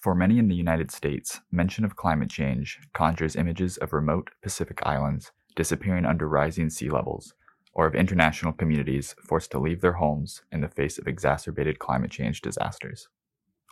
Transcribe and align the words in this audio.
For 0.00 0.14
many 0.14 0.38
in 0.38 0.48
the 0.48 0.54
United 0.54 0.90
States, 0.90 1.42
mention 1.52 1.84
of 1.84 1.94
climate 1.94 2.30
change 2.30 2.80
conjures 2.94 3.36
images 3.36 3.76
of 3.76 3.92
remote 3.92 4.30
Pacific 4.40 4.80
islands 4.86 5.30
disappearing 5.56 6.06
under 6.06 6.26
rising 6.26 6.70
sea 6.70 6.88
levels, 6.88 7.34
or 7.74 7.86
of 7.86 7.94
international 7.94 8.54
communities 8.54 9.14
forced 9.22 9.50
to 9.50 9.58
leave 9.58 9.82
their 9.82 9.92
homes 9.92 10.40
in 10.50 10.62
the 10.62 10.70
face 10.70 10.96
of 10.96 11.06
exacerbated 11.06 11.78
climate 11.78 12.10
change 12.10 12.40
disasters. 12.40 13.08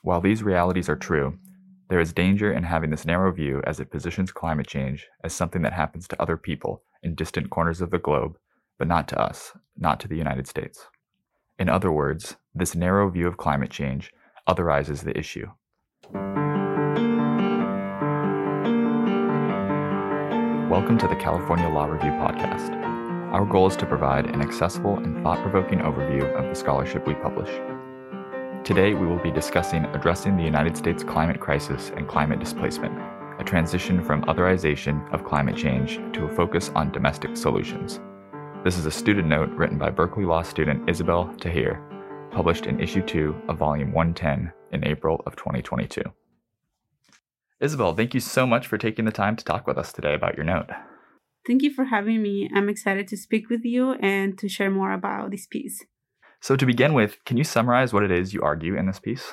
While 0.02 0.20
these 0.20 0.42
realities 0.42 0.90
are 0.90 0.96
true, 0.96 1.38
there 1.88 1.98
is 1.98 2.12
danger 2.12 2.52
in 2.52 2.64
having 2.64 2.90
this 2.90 3.06
narrow 3.06 3.32
view 3.32 3.62
as 3.66 3.80
it 3.80 3.90
positions 3.90 4.30
climate 4.30 4.66
change 4.66 5.08
as 5.24 5.32
something 5.32 5.62
that 5.62 5.72
happens 5.72 6.06
to 6.08 6.22
other 6.22 6.36
people 6.36 6.82
in 7.02 7.14
distant 7.14 7.48
corners 7.48 7.80
of 7.80 7.90
the 7.90 7.98
globe, 7.98 8.36
but 8.78 8.86
not 8.86 9.08
to 9.08 9.18
us, 9.18 9.52
not 9.78 9.98
to 10.00 10.08
the 10.08 10.18
United 10.18 10.46
States. 10.46 10.88
In 11.58 11.70
other 11.70 11.90
words, 11.90 12.36
this 12.54 12.74
narrow 12.74 13.08
view 13.08 13.26
of 13.26 13.38
climate 13.38 13.70
change 13.70 14.12
otherizes 14.46 15.04
the 15.04 15.16
issue. 15.18 15.46
Welcome 20.70 20.98
to 20.98 21.08
the 21.08 21.16
California 21.16 21.68
Law 21.68 21.86
Review 21.86 22.10
podcast. 22.10 22.74
Our 23.32 23.44
goal 23.44 23.66
is 23.68 23.76
to 23.76 23.86
provide 23.86 24.26
an 24.26 24.40
accessible 24.42 24.98
and 24.98 25.22
thought 25.22 25.42
provoking 25.42 25.78
overview 25.78 26.30
of 26.38 26.44
the 26.44 26.54
scholarship 26.54 27.06
we 27.06 27.14
publish. 27.14 27.48
Today, 28.64 28.94
we 28.94 29.06
will 29.06 29.18
be 29.18 29.30
discussing 29.30 29.86
addressing 29.86 30.36
the 30.36 30.44
United 30.44 30.76
States 30.76 31.02
climate 31.02 31.40
crisis 31.40 31.90
and 31.96 32.06
climate 32.06 32.38
displacement, 32.38 32.92
a 33.40 33.44
transition 33.44 34.04
from 34.04 34.22
otherization 34.24 35.10
of 35.12 35.24
climate 35.24 35.56
change 35.56 35.96
to 36.12 36.26
a 36.26 36.34
focus 36.36 36.70
on 36.74 36.92
domestic 36.92 37.36
solutions. 37.36 38.00
This 38.62 38.76
is 38.76 38.86
a 38.86 38.90
student 38.90 39.26
note 39.26 39.50
written 39.50 39.78
by 39.78 39.90
Berkeley 39.90 40.26
Law 40.26 40.42
student 40.42 40.88
Isabel 40.88 41.34
Tahir, 41.40 41.82
published 42.30 42.66
in 42.66 42.80
issue 42.80 43.02
2 43.02 43.42
of 43.48 43.58
volume 43.58 43.92
110 43.92 44.52
in 44.72 44.86
April 44.86 45.22
of 45.26 45.36
2022. 45.36 46.02
Isabel, 47.60 47.94
thank 47.94 48.14
you 48.14 48.20
so 48.20 48.46
much 48.46 48.66
for 48.66 48.78
taking 48.78 49.04
the 49.04 49.10
time 49.10 49.36
to 49.36 49.44
talk 49.44 49.66
with 49.66 49.78
us 49.78 49.92
today 49.92 50.14
about 50.14 50.36
your 50.36 50.44
note. 50.44 50.68
Thank 51.46 51.62
you 51.62 51.72
for 51.72 51.84
having 51.84 52.22
me. 52.22 52.48
I'm 52.54 52.68
excited 52.68 53.08
to 53.08 53.16
speak 53.16 53.48
with 53.48 53.64
you 53.64 53.92
and 53.94 54.38
to 54.38 54.48
share 54.48 54.70
more 54.70 54.92
about 54.92 55.30
this 55.30 55.46
piece. 55.46 55.84
So, 56.40 56.54
to 56.56 56.66
begin 56.66 56.94
with, 56.94 57.16
can 57.24 57.36
you 57.36 57.44
summarize 57.44 57.92
what 57.92 58.04
it 58.04 58.12
is 58.12 58.32
you 58.32 58.42
argue 58.42 58.76
in 58.76 58.86
this 58.86 59.00
piece? 59.00 59.32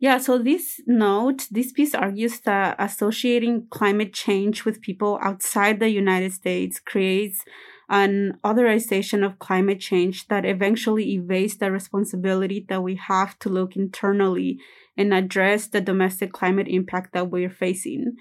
Yeah, 0.00 0.18
so 0.18 0.38
this 0.38 0.80
note, 0.86 1.46
this 1.50 1.72
piece 1.72 1.94
argues 1.94 2.40
that 2.40 2.76
associating 2.78 3.66
climate 3.70 4.12
change 4.12 4.64
with 4.64 4.80
people 4.80 5.18
outside 5.22 5.80
the 5.80 5.90
United 5.90 6.32
States 6.32 6.78
creates 6.78 7.44
an 7.88 8.38
otherization 8.44 9.24
of 9.24 9.38
climate 9.38 9.80
change 9.80 10.28
that 10.28 10.44
eventually 10.44 11.14
evades 11.14 11.56
the 11.56 11.70
responsibility 11.70 12.64
that 12.68 12.82
we 12.82 12.96
have 12.96 13.38
to 13.38 13.48
look 13.48 13.76
internally 13.76 14.58
and 14.96 15.14
address 15.14 15.68
the 15.68 15.80
domestic 15.80 16.32
climate 16.32 16.68
impact 16.68 17.12
that 17.12 17.30
we're 17.30 17.50
facing. 17.50 18.16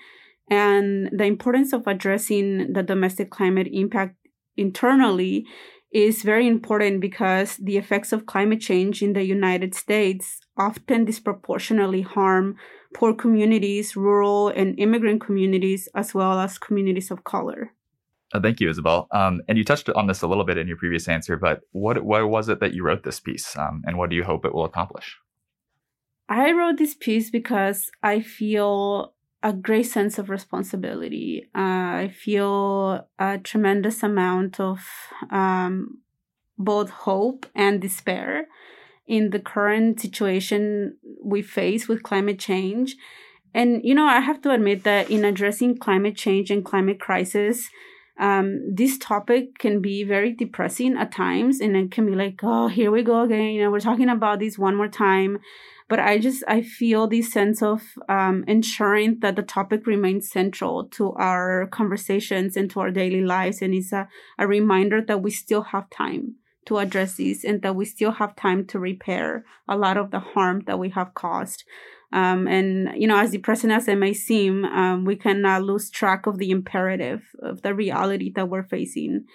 And 0.49 1.09
the 1.11 1.25
importance 1.25 1.73
of 1.73 1.85
addressing 1.85 2.71
the 2.71 2.83
domestic 2.83 3.29
climate 3.29 3.67
impact 3.71 4.15
internally 4.55 5.45
is 5.91 6.21
very 6.21 6.47
important 6.47 7.01
because 7.01 7.57
the 7.57 7.77
effects 7.77 8.11
of 8.13 8.25
climate 8.25 8.61
change 8.61 9.01
in 9.01 9.13
the 9.13 9.23
United 9.23 9.73
States 9.73 10.39
often 10.57 11.05
disproportionately 11.05 12.01
harm 12.01 12.55
poor 12.93 13.13
communities, 13.13 13.95
rural 13.95 14.49
and 14.49 14.79
immigrant 14.79 15.21
communities, 15.21 15.89
as 15.95 16.13
well 16.13 16.39
as 16.39 16.57
communities 16.57 17.11
of 17.11 17.23
color. 17.23 17.73
Uh, 18.33 18.41
thank 18.41 18.59
you, 18.59 18.69
Isabel. 18.69 19.07
Um, 19.11 19.41
and 19.47 19.57
you 19.57 19.63
touched 19.63 19.89
on 19.89 20.07
this 20.07 20.21
a 20.21 20.27
little 20.27 20.43
bit 20.43 20.57
in 20.57 20.67
your 20.67 20.77
previous 20.77 21.07
answer, 21.07 21.37
but 21.37 21.61
what 21.71 22.03
why 22.03 22.21
was 22.21 22.49
it 22.49 22.59
that 22.59 22.73
you 22.73 22.83
wrote 22.83 23.03
this 23.03 23.19
piece, 23.19 23.55
um, 23.57 23.83
and 23.85 23.97
what 23.97 24.09
do 24.09 24.15
you 24.15 24.23
hope 24.23 24.45
it 24.45 24.53
will 24.53 24.65
accomplish? 24.65 25.17
I 26.29 26.51
wrote 26.51 26.77
this 26.77 26.93
piece 26.93 27.29
because 27.29 27.89
I 28.03 28.19
feel 28.19 29.13
a 29.43 29.53
great 29.53 29.83
sense 29.83 30.17
of 30.17 30.29
responsibility. 30.29 31.47
Uh, 31.55 32.03
I 32.03 32.13
feel 32.13 33.07
a 33.17 33.37
tremendous 33.37 34.03
amount 34.03 34.59
of 34.59 34.79
um, 35.31 35.99
both 36.57 36.89
hope 36.89 37.45
and 37.55 37.81
despair 37.81 38.47
in 39.05 39.29
the 39.29 39.39
current 39.39 40.01
situation 40.01 40.97
we 41.23 41.41
face 41.41 41.87
with 41.87 42.03
climate 42.03 42.39
change. 42.39 42.97
And, 43.53 43.81
you 43.83 43.95
know, 43.95 44.05
I 44.05 44.19
have 44.19 44.41
to 44.41 44.51
admit 44.51 44.83
that 44.83 45.09
in 45.09 45.23
addressing 45.23 45.77
climate 45.77 46.17
change 46.17 46.51
and 46.51 46.65
climate 46.65 46.99
crisis, 46.99 47.69
um, 48.19 48.73
this 48.73 48.97
topic 48.97 49.59
can 49.59 49.81
be 49.81 50.03
very 50.03 50.33
depressing 50.33 50.97
at 50.97 51.11
times. 51.11 51.59
And 51.59 51.75
it 51.75 51.91
can 51.91 52.05
be 52.05 52.15
like, 52.15 52.39
oh, 52.43 52.67
here 52.67 52.91
we 52.91 53.03
go 53.03 53.21
again. 53.21 53.51
You 53.51 53.63
know, 53.63 53.71
we're 53.71 53.79
talking 53.79 54.09
about 54.09 54.39
this 54.39 54.57
one 54.57 54.75
more 54.75 54.87
time. 54.87 55.39
But 55.89 55.99
I 55.99 56.17
just, 56.17 56.43
I 56.47 56.63
feel 56.63 57.07
this 57.07 57.31
sense 57.31 57.61
of 57.61 57.81
um, 58.09 58.43
ensuring 58.47 59.19
that 59.21 59.37
the 59.37 59.41
topic 59.41 59.87
remains 59.87 60.29
central 60.29 60.85
to 60.89 61.13
our 61.13 61.67
conversations 61.67 62.57
and 62.57 62.69
to 62.71 62.81
our 62.81 62.91
daily 62.91 63.21
lives. 63.21 63.61
And 63.61 63.73
it's 63.73 63.93
a, 63.93 64.09
a 64.37 64.47
reminder 64.47 65.01
that 65.01 65.21
we 65.21 65.31
still 65.31 65.61
have 65.61 65.89
time 65.89 66.35
to 66.65 66.79
address 66.79 67.15
these 67.15 67.45
and 67.45 67.61
that 67.61 67.75
we 67.75 67.85
still 67.85 68.11
have 68.11 68.35
time 68.35 68.65
to 68.67 68.79
repair 68.79 69.45
a 69.69 69.77
lot 69.77 69.95
of 69.95 70.11
the 70.11 70.19
harm 70.19 70.63
that 70.67 70.77
we 70.77 70.89
have 70.89 71.13
caused. 71.13 71.63
Um, 72.13 72.47
and, 72.47 72.89
you 72.95 73.07
know, 73.07 73.19
as 73.19 73.31
depressing 73.31 73.71
as 73.71 73.87
it 73.87 73.97
may 73.97 74.13
seem, 74.13 74.63
um, 74.65 75.03
we 75.03 75.15
cannot 75.15 75.63
lose 75.63 75.89
track 75.89 76.25
of 76.25 76.37
the 76.37 76.51
imperative 76.51 77.23
of 77.41 77.61
the 77.61 77.73
reality 77.73 78.31
that 78.35 78.49
we're 78.49 78.63
facing. 78.63 79.25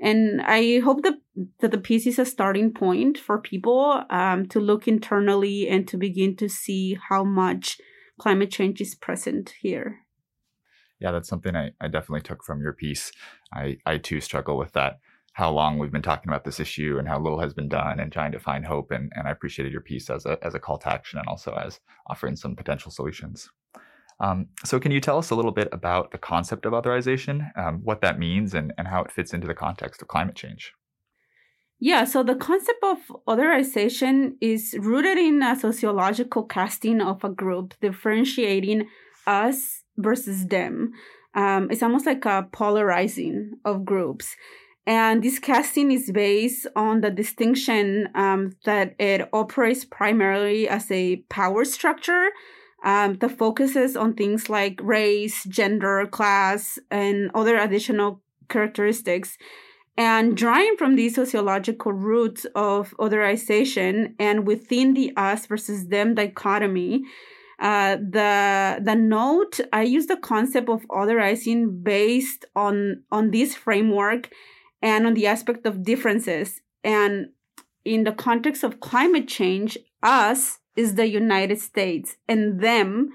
And 0.00 0.42
I 0.42 0.80
hope 0.80 1.02
that, 1.04 1.14
that 1.60 1.70
the 1.70 1.78
piece 1.78 2.06
is 2.06 2.18
a 2.18 2.26
starting 2.26 2.72
point 2.72 3.16
for 3.16 3.40
people 3.40 4.02
um, 4.10 4.46
to 4.48 4.60
look 4.60 4.86
internally 4.86 5.68
and 5.68 5.86
to 5.88 5.96
begin 5.96 6.36
to 6.36 6.48
see 6.48 6.98
how 7.08 7.24
much 7.24 7.78
climate 8.18 8.50
change 8.50 8.80
is 8.80 8.94
present 8.94 9.54
here. 9.60 10.00
Yeah, 10.98 11.12
that's 11.12 11.28
something 11.28 11.54
I, 11.54 11.70
I 11.80 11.88
definitely 11.88 12.22
took 12.22 12.42
from 12.42 12.60
your 12.60 12.72
piece. 12.72 13.12
I, 13.52 13.76
I 13.86 13.98
too 13.98 14.20
struggle 14.20 14.58
with 14.58 14.72
that 14.72 14.98
how 15.36 15.50
long 15.50 15.78
we've 15.78 15.92
been 15.92 16.00
talking 16.00 16.30
about 16.30 16.44
this 16.44 16.58
issue 16.58 16.96
and 16.98 17.06
how 17.06 17.20
little 17.20 17.38
has 17.38 17.52
been 17.52 17.68
done 17.68 18.00
and 18.00 18.10
trying 18.10 18.32
to 18.32 18.40
find 18.40 18.64
hope. 18.64 18.90
And, 18.90 19.12
and 19.14 19.28
I 19.28 19.30
appreciated 19.30 19.70
your 19.70 19.82
piece 19.82 20.08
as 20.08 20.24
a, 20.24 20.38
as 20.40 20.54
a 20.54 20.58
call 20.58 20.78
to 20.78 20.90
action 20.90 21.18
and 21.18 21.28
also 21.28 21.52
as 21.52 21.78
offering 22.06 22.36
some 22.36 22.56
potential 22.56 22.90
solutions. 22.90 23.50
Um, 24.18 24.46
so, 24.64 24.80
can 24.80 24.92
you 24.92 25.00
tell 25.00 25.18
us 25.18 25.28
a 25.28 25.34
little 25.34 25.52
bit 25.52 25.68
about 25.72 26.10
the 26.10 26.16
concept 26.16 26.64
of 26.64 26.72
otherization, 26.72 27.50
um, 27.54 27.80
what 27.84 28.00
that 28.00 28.18
means, 28.18 28.54
and, 28.54 28.72
and 28.78 28.88
how 28.88 29.04
it 29.04 29.12
fits 29.12 29.34
into 29.34 29.46
the 29.46 29.52
context 29.52 30.00
of 30.00 30.08
climate 30.08 30.36
change? 30.36 30.72
Yeah, 31.78 32.04
so 32.04 32.22
the 32.22 32.34
concept 32.34 32.82
of 32.82 32.96
otherization 33.28 34.36
is 34.40 34.74
rooted 34.78 35.18
in 35.18 35.42
a 35.42 35.54
sociological 35.54 36.44
casting 36.44 37.02
of 37.02 37.22
a 37.24 37.28
group, 37.28 37.74
differentiating 37.82 38.88
us 39.26 39.82
versus 39.98 40.46
them. 40.46 40.92
Um, 41.34 41.70
it's 41.70 41.82
almost 41.82 42.06
like 42.06 42.24
a 42.24 42.48
polarizing 42.50 43.58
of 43.66 43.84
groups. 43.84 44.34
And 44.86 45.22
this 45.22 45.40
casting 45.40 45.90
is 45.90 46.12
based 46.12 46.68
on 46.76 47.00
the 47.00 47.10
distinction 47.10 48.08
um, 48.14 48.52
that 48.64 48.94
it 49.00 49.28
operates 49.32 49.84
primarily 49.84 50.68
as 50.68 50.88
a 50.92 51.16
power 51.28 51.64
structure 51.64 52.28
um, 52.84 53.14
that 53.18 53.36
focuses 53.36 53.96
on 53.96 54.14
things 54.14 54.48
like 54.48 54.80
race, 54.80 55.42
gender, 55.44 56.06
class, 56.06 56.78
and 56.88 57.32
other 57.34 57.56
additional 57.58 58.22
characteristics. 58.48 59.36
And 59.98 60.36
drawing 60.36 60.76
from 60.76 60.94
these 60.94 61.16
sociological 61.16 61.92
roots 61.92 62.46
of 62.54 62.94
otherization 62.98 64.14
and 64.20 64.46
within 64.46 64.94
the 64.94 65.12
us 65.16 65.46
versus 65.46 65.88
them 65.88 66.14
dichotomy, 66.14 67.02
uh, 67.58 67.96
the 67.96 68.78
the 68.82 68.94
note 68.94 69.58
I 69.72 69.82
use 69.82 70.06
the 70.06 70.18
concept 70.18 70.68
of 70.68 70.86
otherizing 70.88 71.82
based 71.82 72.44
on 72.54 73.04
on 73.10 73.30
this 73.30 73.54
framework 73.54 74.28
and 74.86 75.04
on 75.04 75.14
the 75.14 75.26
aspect 75.26 75.66
of 75.66 75.82
differences. 75.82 76.60
And 76.84 77.30
in 77.84 78.04
the 78.04 78.12
context 78.12 78.62
of 78.62 78.78
climate 78.78 79.26
change, 79.26 79.76
us 80.00 80.60
is 80.76 80.94
the 80.94 81.08
United 81.08 81.58
States, 81.60 82.16
and 82.28 82.60
them 82.60 83.08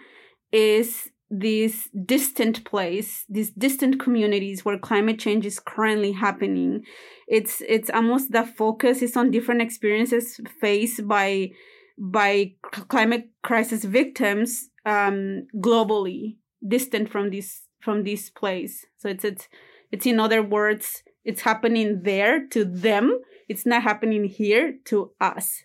is 0.51 1.11
this 1.29 1.87
distant 2.05 2.65
place, 2.65 3.23
these 3.29 3.51
distant 3.51 4.01
communities 4.01 4.65
where 4.65 4.77
climate 4.77 5.17
change 5.17 5.45
is 5.45 5.61
currently 5.61 6.11
happening. 6.11 6.83
It's 7.29 7.61
it's 7.75 7.89
almost 7.89 8.33
the 8.33 8.45
focus 8.45 9.01
is 9.01 9.15
on 9.15 9.31
different 9.31 9.61
experiences 9.61 10.41
faced 10.59 11.07
by 11.07 11.51
by 11.97 12.55
climate 12.89 13.29
crisis 13.43 13.85
victims 13.85 14.69
um, 14.85 15.47
globally, 15.55 16.35
distant 16.67 17.09
from 17.09 17.29
this 17.29 17.61
from 17.79 18.03
this 18.03 18.29
place. 18.29 18.85
So 18.97 19.07
it's 19.07 19.23
it's 19.23 19.47
it's 19.89 20.05
in 20.05 20.19
other 20.19 20.43
words 20.43 21.03
it's 21.23 21.41
happening 21.41 22.03
there 22.03 22.47
to 22.47 22.65
them. 22.65 23.19
It's 23.47 23.65
not 23.65 23.83
happening 23.83 24.25
here 24.25 24.77
to 24.85 25.11
us. 25.19 25.63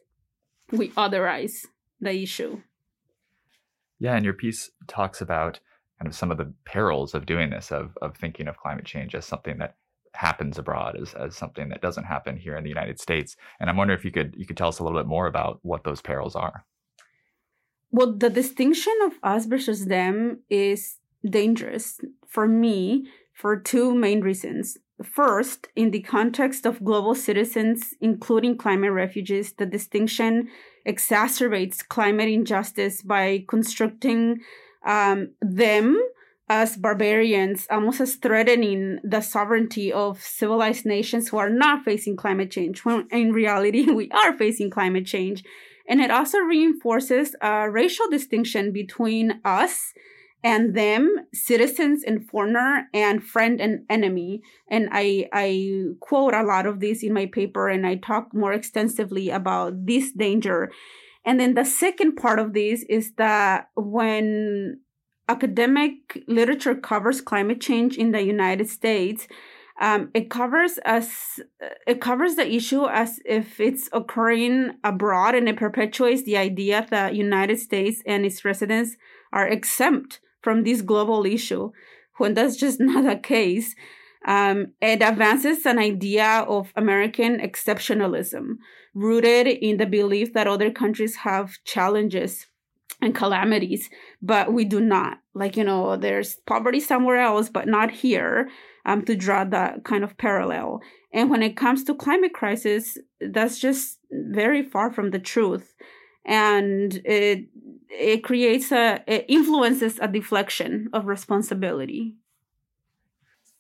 We 0.72 0.90
otherize 0.90 1.66
the 2.00 2.12
issue. 2.12 2.62
Yeah, 3.98 4.14
and 4.14 4.24
your 4.24 4.34
piece 4.34 4.70
talks 4.86 5.20
about 5.20 5.60
kind 5.98 6.08
of 6.08 6.14
some 6.14 6.30
of 6.30 6.36
the 6.36 6.52
perils 6.64 7.14
of 7.14 7.24
doing 7.26 7.50
this, 7.50 7.70
of 7.72 7.96
of 8.02 8.16
thinking 8.16 8.48
of 8.48 8.58
climate 8.58 8.84
change 8.84 9.14
as 9.14 9.24
something 9.24 9.58
that 9.58 9.76
happens 10.14 10.58
abroad, 10.58 10.96
as 11.00 11.14
as 11.14 11.36
something 11.36 11.68
that 11.70 11.80
doesn't 11.80 12.04
happen 12.04 12.36
here 12.36 12.56
in 12.56 12.64
the 12.64 12.68
United 12.68 13.00
States. 13.00 13.36
And 13.60 13.70
I'm 13.70 13.76
wondering 13.76 13.98
if 13.98 14.04
you 14.04 14.10
could 14.10 14.34
you 14.36 14.46
could 14.46 14.56
tell 14.56 14.68
us 14.68 14.78
a 14.78 14.84
little 14.84 14.98
bit 14.98 15.06
more 15.06 15.26
about 15.26 15.60
what 15.62 15.84
those 15.84 16.02
perils 16.02 16.34
are. 16.36 16.64
well, 17.90 18.12
the 18.12 18.28
distinction 18.30 18.92
of 19.04 19.12
us 19.22 19.46
versus 19.46 19.86
them 19.86 20.42
is 20.50 20.98
dangerous 21.24 21.98
for 22.26 22.46
me 22.46 23.06
for 23.32 23.58
two 23.58 23.94
main 23.94 24.20
reasons. 24.20 24.76
First, 25.04 25.68
in 25.76 25.90
the 25.90 26.00
context 26.00 26.64
of 26.64 26.82
global 26.82 27.14
citizens, 27.14 27.92
including 28.00 28.56
climate 28.56 28.92
refugees, 28.92 29.52
the 29.52 29.66
distinction 29.66 30.48
exacerbates 30.86 31.86
climate 31.86 32.28
injustice 32.28 33.02
by 33.02 33.44
constructing 33.46 34.40
um, 34.86 35.32
them 35.42 36.00
as 36.48 36.76
barbarians, 36.76 37.66
almost 37.70 38.00
as 38.00 38.14
threatening 38.14 38.98
the 39.02 39.20
sovereignty 39.20 39.92
of 39.92 40.22
civilized 40.22 40.86
nations 40.86 41.28
who 41.28 41.36
are 41.36 41.50
not 41.50 41.84
facing 41.84 42.16
climate 42.16 42.50
change, 42.50 42.84
when 42.84 43.06
in 43.10 43.32
reality, 43.32 43.90
we 43.90 44.10
are 44.12 44.32
facing 44.32 44.70
climate 44.70 45.04
change. 45.04 45.44
And 45.88 46.00
it 46.00 46.10
also 46.10 46.38
reinforces 46.38 47.36
a 47.40 47.70
racial 47.70 48.08
distinction 48.08 48.72
between 48.72 49.40
us 49.44 49.92
and 50.44 50.74
them 50.74 51.14
citizens 51.32 52.04
and 52.04 52.28
foreigner 52.28 52.88
and 52.92 53.24
friend 53.24 53.60
and 53.60 53.84
enemy. 53.90 54.42
And 54.70 54.88
i 54.92 55.28
i 55.32 55.84
quote 56.00 56.34
a 56.34 56.42
lot 56.42 56.66
of 56.66 56.80
this 56.80 57.02
in 57.02 57.12
my 57.12 57.26
paper 57.26 57.68
and 57.68 57.86
i 57.86 57.96
talk 57.96 58.32
more 58.32 58.52
extensively 58.52 59.30
about 59.30 59.86
this 59.86 60.12
danger. 60.12 60.70
And 61.24 61.40
then 61.40 61.54
the 61.54 61.64
second 61.64 62.14
part 62.14 62.38
of 62.38 62.52
this 62.52 62.84
is 62.88 63.12
that 63.16 63.70
when 63.74 64.80
academic 65.28 66.22
literature 66.28 66.74
covers 66.74 67.20
climate 67.20 67.60
change 67.60 67.96
in 67.96 68.12
the 68.12 68.22
united 68.22 68.68
states 68.68 69.26
um, 69.78 70.10
it 70.14 70.30
covers 70.30 70.78
as 70.84 71.40
it 71.86 72.00
covers 72.00 72.36
the 72.36 72.50
issue 72.50 72.86
as 72.86 73.20
if 73.26 73.60
it's 73.60 73.88
occurring 73.92 74.72
abroad 74.84 75.34
and 75.34 75.48
it 75.48 75.56
perpetuates 75.56 76.22
the 76.22 76.36
idea 76.36 76.86
that 76.90 77.14
united 77.14 77.58
states 77.58 78.02
and 78.06 78.24
its 78.24 78.44
residents 78.44 78.96
are 79.32 79.46
exempt 79.46 80.20
from 80.46 80.62
this 80.62 80.80
global 80.80 81.26
issue 81.26 81.72
when 82.18 82.34
that's 82.34 82.54
just 82.54 82.78
not 82.88 83.02
the 83.04 83.16
case. 83.16 83.74
Um, 84.24 84.68
it 84.80 85.02
advances 85.02 85.66
an 85.66 85.80
idea 85.80 86.44
of 86.46 86.72
American 86.76 87.40
exceptionalism 87.40 88.58
rooted 88.94 89.48
in 89.48 89.78
the 89.78 89.86
belief 89.86 90.32
that 90.34 90.46
other 90.46 90.70
countries 90.70 91.16
have 91.16 91.58
challenges 91.64 92.46
and 93.02 93.12
calamities, 93.12 93.90
but 94.22 94.52
we 94.52 94.64
do 94.64 94.80
not. 94.80 95.18
Like, 95.34 95.56
you 95.56 95.64
know, 95.64 95.96
there's 95.96 96.36
poverty 96.46 96.78
somewhere 96.78 97.16
else, 97.16 97.48
but 97.48 97.66
not 97.66 97.90
here, 97.90 98.48
um, 98.84 99.04
to 99.06 99.16
draw 99.16 99.42
that 99.44 99.84
kind 99.84 100.04
of 100.04 100.16
parallel. 100.16 100.80
And 101.12 101.28
when 101.28 101.42
it 101.42 101.56
comes 101.56 101.82
to 101.84 101.94
climate 101.94 102.34
crisis, 102.34 102.98
that's 103.20 103.58
just 103.58 103.98
very 104.12 104.62
far 104.62 104.92
from 104.92 105.10
the 105.10 105.18
truth. 105.18 105.74
And 106.26 107.00
it 107.04 107.46
it 107.88 108.24
creates 108.24 108.72
a 108.72 109.02
it 109.06 109.24
influences 109.28 109.98
a 110.00 110.08
deflection 110.08 110.90
of 110.92 111.06
responsibility. 111.06 112.16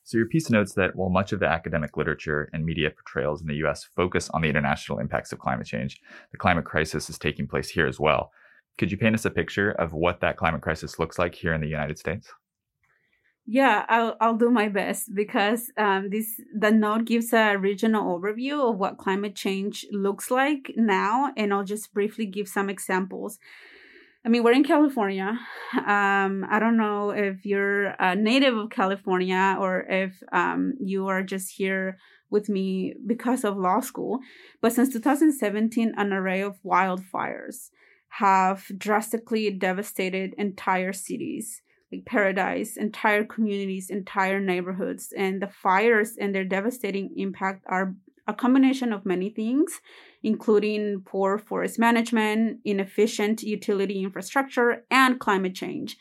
So 0.06 0.18
your 0.18 0.28
piece 0.28 0.50
notes 0.50 0.74
that 0.74 0.94
while 0.94 1.10
much 1.10 1.32
of 1.32 1.40
the 1.40 1.48
academic 1.48 1.96
literature 1.96 2.48
and 2.52 2.64
media 2.64 2.90
portrayals 2.90 3.40
in 3.40 3.48
the 3.48 3.56
US 3.66 3.82
focus 3.82 4.30
on 4.30 4.42
the 4.42 4.48
international 4.48 5.00
impacts 5.00 5.32
of 5.32 5.40
climate 5.40 5.66
change, 5.66 6.00
the 6.30 6.38
climate 6.38 6.64
crisis 6.64 7.10
is 7.10 7.18
taking 7.18 7.48
place 7.48 7.68
here 7.68 7.88
as 7.88 7.98
well. 7.98 8.30
Could 8.78 8.92
you 8.92 8.98
paint 8.98 9.16
us 9.16 9.24
a 9.24 9.30
picture 9.30 9.72
of 9.72 9.94
what 9.94 10.20
that 10.20 10.36
climate 10.36 10.62
crisis 10.62 11.00
looks 11.00 11.18
like 11.18 11.34
here 11.34 11.54
in 11.54 11.60
the 11.60 11.66
United 11.66 11.98
States? 11.98 12.32
Yeah, 13.48 13.86
I'll 13.88 14.16
I'll 14.20 14.36
do 14.36 14.50
my 14.50 14.68
best 14.68 15.14
because 15.14 15.70
um, 15.78 16.10
this 16.10 16.40
the 16.52 16.72
note 16.72 17.04
gives 17.04 17.32
a 17.32 17.56
regional 17.56 18.18
overview 18.18 18.68
of 18.70 18.78
what 18.78 18.98
climate 18.98 19.36
change 19.36 19.86
looks 19.92 20.32
like 20.32 20.72
now, 20.76 21.32
and 21.36 21.54
I'll 21.54 21.64
just 21.64 21.94
briefly 21.94 22.26
give 22.26 22.48
some 22.48 22.68
examples. 22.68 23.38
I 24.24 24.28
mean, 24.28 24.42
we're 24.42 24.52
in 24.52 24.64
California. 24.64 25.38
Um, 25.76 26.44
I 26.50 26.58
don't 26.58 26.76
know 26.76 27.10
if 27.10 27.46
you're 27.46 27.94
a 28.00 28.16
native 28.16 28.56
of 28.56 28.70
California 28.70 29.56
or 29.60 29.82
if 29.88 30.20
um, 30.32 30.74
you 30.80 31.06
are 31.06 31.22
just 31.22 31.52
here 31.52 31.98
with 32.28 32.48
me 32.48 32.94
because 33.06 33.44
of 33.44 33.56
law 33.56 33.78
school. 33.78 34.18
But 34.60 34.72
since 34.72 34.92
2017, 34.92 35.94
an 35.96 36.12
array 36.12 36.40
of 36.42 36.58
wildfires 36.64 37.70
have 38.18 38.64
drastically 38.76 39.50
devastated 39.50 40.34
entire 40.36 40.92
cities, 40.92 41.62
Like 41.92 42.04
paradise, 42.04 42.76
entire 42.76 43.24
communities, 43.24 43.90
entire 43.90 44.40
neighborhoods. 44.40 45.12
And 45.16 45.40
the 45.40 45.48
fires 45.48 46.16
and 46.20 46.34
their 46.34 46.44
devastating 46.44 47.10
impact 47.16 47.64
are 47.68 47.94
a 48.26 48.34
combination 48.34 48.92
of 48.92 49.06
many 49.06 49.30
things 49.30 49.80
including 50.26 51.02
poor 51.06 51.38
forest 51.38 51.78
management, 51.78 52.58
inefficient 52.64 53.44
utility 53.44 54.02
infrastructure, 54.02 54.84
and 54.90 55.20
climate 55.20 55.54
change. 55.54 55.96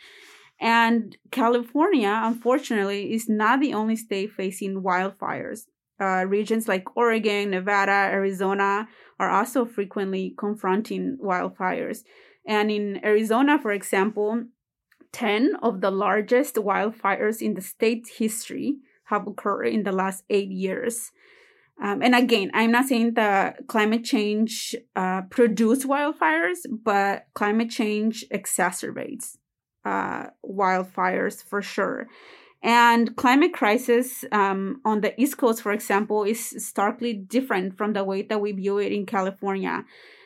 And 0.60 1.16
California, 1.30 2.22
unfortunately, 2.24 3.14
is 3.14 3.30
not 3.30 3.60
the 3.60 3.76
only 3.76 3.96
state 3.96 4.32
facing 4.32 4.82
wildfires. 4.82 5.66
Uh, 6.02 6.26
regions 6.28 6.68
like 6.68 6.98
Oregon, 6.98 7.52
Nevada, 7.52 7.92
Arizona 7.92 8.88
are 9.20 9.30
also 9.30 9.64
frequently 9.64 10.34
confronting 10.40 11.20
wildfires. 11.24 12.00
And 12.48 12.72
in 12.72 13.06
Arizona, 13.06 13.60
for 13.60 13.72
example, 13.72 14.46
10 15.16 15.56
of 15.64 15.80
the 15.80 15.92
largest 15.92 16.56
wildfires 16.56 17.42
in 17.42 17.54
the 17.54 17.62
state's 17.62 18.18
history 18.18 18.76
have 19.06 19.26
occurred 19.26 19.68
in 19.68 19.84
the 19.84 19.94
last 19.94 20.26
eight 20.30 20.50
years. 20.50 21.14
Um, 21.82 22.02
and 22.02 22.14
again, 22.14 22.52
I'm 22.54 22.72
not 22.72 22.88
saying 22.88 23.14
that 23.14 23.66
climate 23.68 24.04
change 24.04 24.76
uh, 24.94 25.22
wildfires, 25.22 26.58
but 26.70 27.28
climate 27.34 27.70
change 27.70 28.26
exacerbates 28.30 29.38
uh, 29.86 30.32
wildfires 30.46 31.42
for 31.42 31.62
sure. 31.62 32.08
And 32.62 33.16
climate 33.16 33.54
crisis 33.54 34.26
um, 34.34 34.82
on 34.84 35.00
the 35.00 35.20
East 35.22 35.38
Coast, 35.38 35.62
for 35.62 35.72
example, 35.72 36.26
is 36.26 36.42
starkly 36.58 37.14
different 37.14 37.78
from 37.78 37.94
the 37.94 38.04
way 38.04 38.24
that 38.24 38.42
we 38.42 38.52
view 38.52 38.80
it 38.80 38.92
in 38.92 39.06
California. 39.06 39.86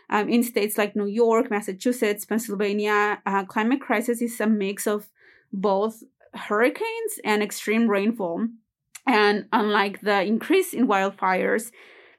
Um, 0.10 0.28
in 0.28 0.42
states 0.44 0.78
like 0.78 0.96
New 0.96 1.06
York, 1.06 1.52
Massachusetts, 1.52 2.26
Pennsylvania, 2.26 3.22
uh, 3.26 3.46
climate 3.46 3.82
crisis 3.82 4.22
is 4.22 4.40
a 4.42 4.48
mix 4.48 4.88
of 4.88 5.10
both 5.54 6.04
hurricanes 6.34 7.20
and 7.24 7.44
extreme 7.44 7.88
rainfall 7.88 8.48
and 9.10 9.48
unlike 9.52 10.02
the 10.02 10.22
increase 10.22 10.72
in 10.72 10.88
wildfires, 10.88 11.72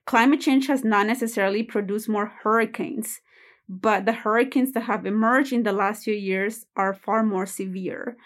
climate 0.06 0.40
change 0.40 0.66
has 0.66 0.84
not 0.84 1.06
necessarily 1.06 1.62
produced 1.62 2.08
more 2.08 2.32
hurricanes, 2.42 3.20
but 3.68 4.06
the 4.06 4.12
hurricanes 4.12 4.72
that 4.72 4.82
have 4.82 5.06
emerged 5.06 5.52
in 5.52 5.62
the 5.62 5.72
last 5.72 6.02
few 6.02 6.14
years 6.14 6.66
are 6.74 6.92
far 6.92 7.22
more 7.22 7.46
severe. 7.46 8.16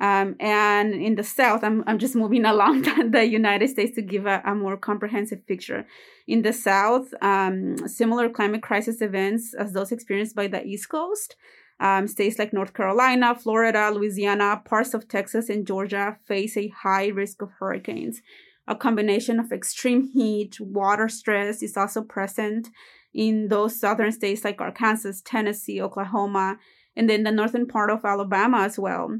Um, 0.00 0.34
and 0.40 0.92
in 0.92 1.14
the 1.14 1.22
South, 1.22 1.62
I'm, 1.62 1.84
I'm 1.86 1.98
just 1.98 2.16
moving 2.16 2.44
along 2.52 2.82
the 3.10 3.26
United 3.26 3.68
States 3.68 3.94
to 3.94 4.02
give 4.02 4.26
a, 4.26 4.42
a 4.44 4.54
more 4.54 4.76
comprehensive 4.76 5.46
picture. 5.46 5.86
In 6.26 6.42
the 6.42 6.52
South, 6.52 7.08
um, 7.22 7.76
similar 7.86 8.28
climate 8.28 8.62
crisis 8.62 9.00
events 9.00 9.54
as 9.54 9.72
those 9.72 9.92
experienced 9.92 10.34
by 10.34 10.48
the 10.48 10.64
East 10.64 10.88
Coast 10.88 11.36
um, 11.80 12.06
states 12.06 12.38
like 12.38 12.52
North 12.52 12.72
Carolina, 12.72 13.34
Florida, 13.34 13.90
Louisiana, 13.90 14.62
parts 14.64 14.94
of 14.94 15.08
Texas, 15.08 15.48
and 15.48 15.66
Georgia 15.66 16.16
face 16.26 16.56
a 16.56 16.68
high 16.68 17.08
risk 17.08 17.42
of 17.42 17.50
hurricanes. 17.58 18.22
A 18.66 18.74
combination 18.74 19.38
of 19.38 19.52
extreme 19.52 20.08
heat, 20.08 20.58
water 20.60 21.08
stress 21.08 21.62
is 21.62 21.76
also 21.76 22.02
present 22.02 22.68
in 23.12 23.48
those 23.48 23.78
southern 23.78 24.12
states 24.12 24.44
like 24.44 24.60
Arkansas, 24.60 25.12
Tennessee, 25.24 25.80
Oklahoma, 25.80 26.56
and 26.96 27.10
then 27.10 27.24
the 27.24 27.30
northern 27.30 27.66
part 27.66 27.90
of 27.90 28.04
Alabama 28.04 28.58
as 28.60 28.78
well. 28.78 29.18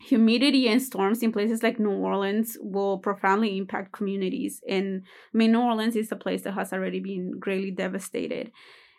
Humidity 0.00 0.68
and 0.68 0.80
storms 0.80 1.22
in 1.22 1.32
places 1.32 1.62
like 1.62 1.78
New 1.78 1.90
Orleans 1.90 2.56
will 2.60 2.98
profoundly 2.98 3.58
impact 3.58 3.92
communities. 3.92 4.62
And 4.68 5.02
I 5.34 5.36
mean, 5.36 5.52
New 5.52 5.60
Orleans 5.60 5.96
is 5.96 6.12
a 6.12 6.16
place 6.16 6.42
that 6.42 6.54
has 6.54 6.72
already 6.72 7.00
been 7.00 7.38
greatly 7.38 7.70
devastated 7.72 8.52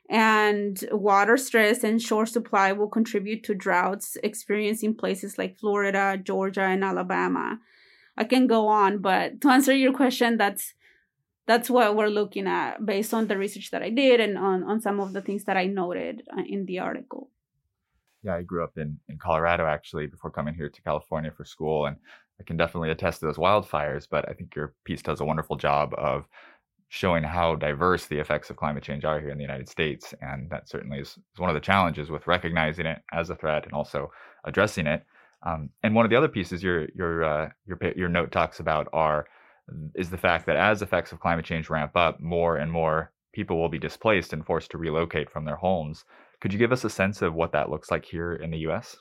and 0.10 0.84
water 0.92 1.38
stress 1.38 1.84
and 1.84 2.02
short 2.02 2.30
supply 2.30 2.72
will 2.72 2.88
contribute 2.88 3.44
to 3.44 3.54
droughts 3.54 4.18
experienced 4.24 4.84
in 4.84 4.96
places 4.96 5.38
like 5.38 5.60
Florida, 5.60 6.20
Georgia, 6.22 6.64
and 6.64 6.84
Alabama. 6.84 7.60
I 8.18 8.24
can 8.24 8.48
go 8.48 8.68
on, 8.68 8.98
but 8.98 9.40
to 9.42 9.50
answer 9.50 9.74
your 9.74 9.94
question, 9.94 10.38
that's 10.38 10.74
that's 11.46 11.70
what 11.70 11.96
we're 11.96 12.08
looking 12.08 12.48
at 12.48 12.86
based 12.86 13.14
on 13.14 13.28
the 13.28 13.38
research 13.38 13.72
that 13.72 13.82
I 13.82 13.90
did 13.90 14.20
and 14.20 14.38
on, 14.38 14.64
on 14.64 14.82
some 14.82 15.00
of 15.00 15.14
the 15.14 15.22
things 15.22 15.46
that 15.46 15.58
I 15.58 15.66
noted 15.66 16.22
uh, 16.36 16.44
in 16.48 16.66
the 16.66 16.78
article. 16.78 17.32
Yeah, 18.24 18.36
I 18.36 18.42
grew 18.42 18.64
up 18.64 18.78
in, 18.78 19.00
in 19.08 19.18
Colorado 19.18 19.66
actually 19.66 20.08
before 20.08 20.32
coming 20.32 20.54
here 20.54 20.70
to 20.70 20.82
California 20.82 21.32
for 21.32 21.46
school. 21.46 21.86
And 21.86 21.96
I 22.40 22.44
can 22.44 22.58
definitely 22.58 22.92
attest 22.92 23.20
to 23.20 23.26
those 23.26 23.38
wildfires, 23.38 24.08
but 24.10 24.28
I 24.30 24.34
think 24.34 24.56
your 24.56 24.74
piece 24.84 25.02
does 25.02 25.22
a 25.22 25.26
wonderful 25.26 25.56
job 25.56 25.94
of 25.98 26.28
showing 26.90 27.24
how 27.24 27.56
diverse 27.56 28.08
the 28.08 28.18
effects 28.18 28.50
of 28.50 28.58
climate 28.58 28.84
change 28.84 29.06
are 29.06 29.20
here 29.20 29.30
in 29.30 29.38
the 29.38 29.44
United 29.44 29.70
States. 29.70 30.14
And 30.22 30.50
that 30.50 30.68
certainly 30.68 31.00
is, 31.00 31.10
is 31.10 31.40
one 31.40 31.50
of 31.50 31.54
the 31.54 31.60
challenges 31.60 32.10
with 32.10 32.28
recognizing 32.28 32.86
it 32.86 33.02
as 33.14 33.30
a 33.30 33.36
threat 33.36 33.66
and 33.66 33.74
also 33.74 34.12
addressing 34.44 34.88
it. 34.88 35.06
Um, 35.46 35.70
and 35.84 35.96
one 35.96 36.06
of 36.06 36.12
the 36.12 36.18
other 36.18 36.28
pieces 36.28 36.62
your 36.62 36.88
your 36.96 37.24
uh, 37.24 37.50
your 37.66 37.80
your 37.96 38.10
note 38.10 38.32
talks 38.32 38.60
about 38.60 38.90
are 38.92 39.26
is 39.96 40.10
the 40.10 40.18
fact 40.18 40.46
that 40.48 40.58
as 40.58 40.82
effects 40.82 41.12
of 41.12 41.20
climate 41.20 41.46
change 41.46 41.70
ramp 41.70 41.96
up, 41.96 42.20
more 42.20 42.58
and 42.58 42.72
more 42.72 43.12
people 43.34 43.58
will 43.58 43.70
be 43.70 43.80
displaced 43.80 44.34
and 44.34 44.46
forced 44.46 44.72
to 44.72 44.78
relocate 44.78 45.30
from 45.30 45.46
their 45.46 45.56
homes. 45.56 46.04
Could 46.42 46.54
you 46.54 46.60
give 46.60 46.72
us 46.72 46.84
a 46.84 46.90
sense 46.90 47.22
of 47.22 47.34
what 47.34 47.52
that 47.52 47.70
looks 47.70 47.92
like 47.92 48.06
here 48.06 48.34
in 48.34 48.52
the 48.52 48.60
US? 48.70 48.98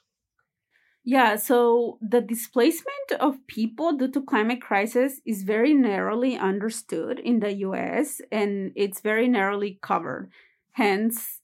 Yeah, 1.04 1.36
so 1.36 1.98
the 2.02 2.20
displacement 2.20 3.12
of 3.18 3.46
people 3.46 3.96
due 3.96 4.10
to 4.10 4.22
climate 4.22 4.60
crisis 4.60 5.20
is 5.24 5.42
very 5.42 5.72
narrowly 5.72 6.36
understood 6.36 7.18
in 7.18 7.40
the 7.40 7.54
US 7.68 8.20
and 8.30 8.72
it's 8.76 9.00
very 9.00 9.28
narrowly 9.28 9.78
covered. 9.80 10.30
Hence 10.72 11.40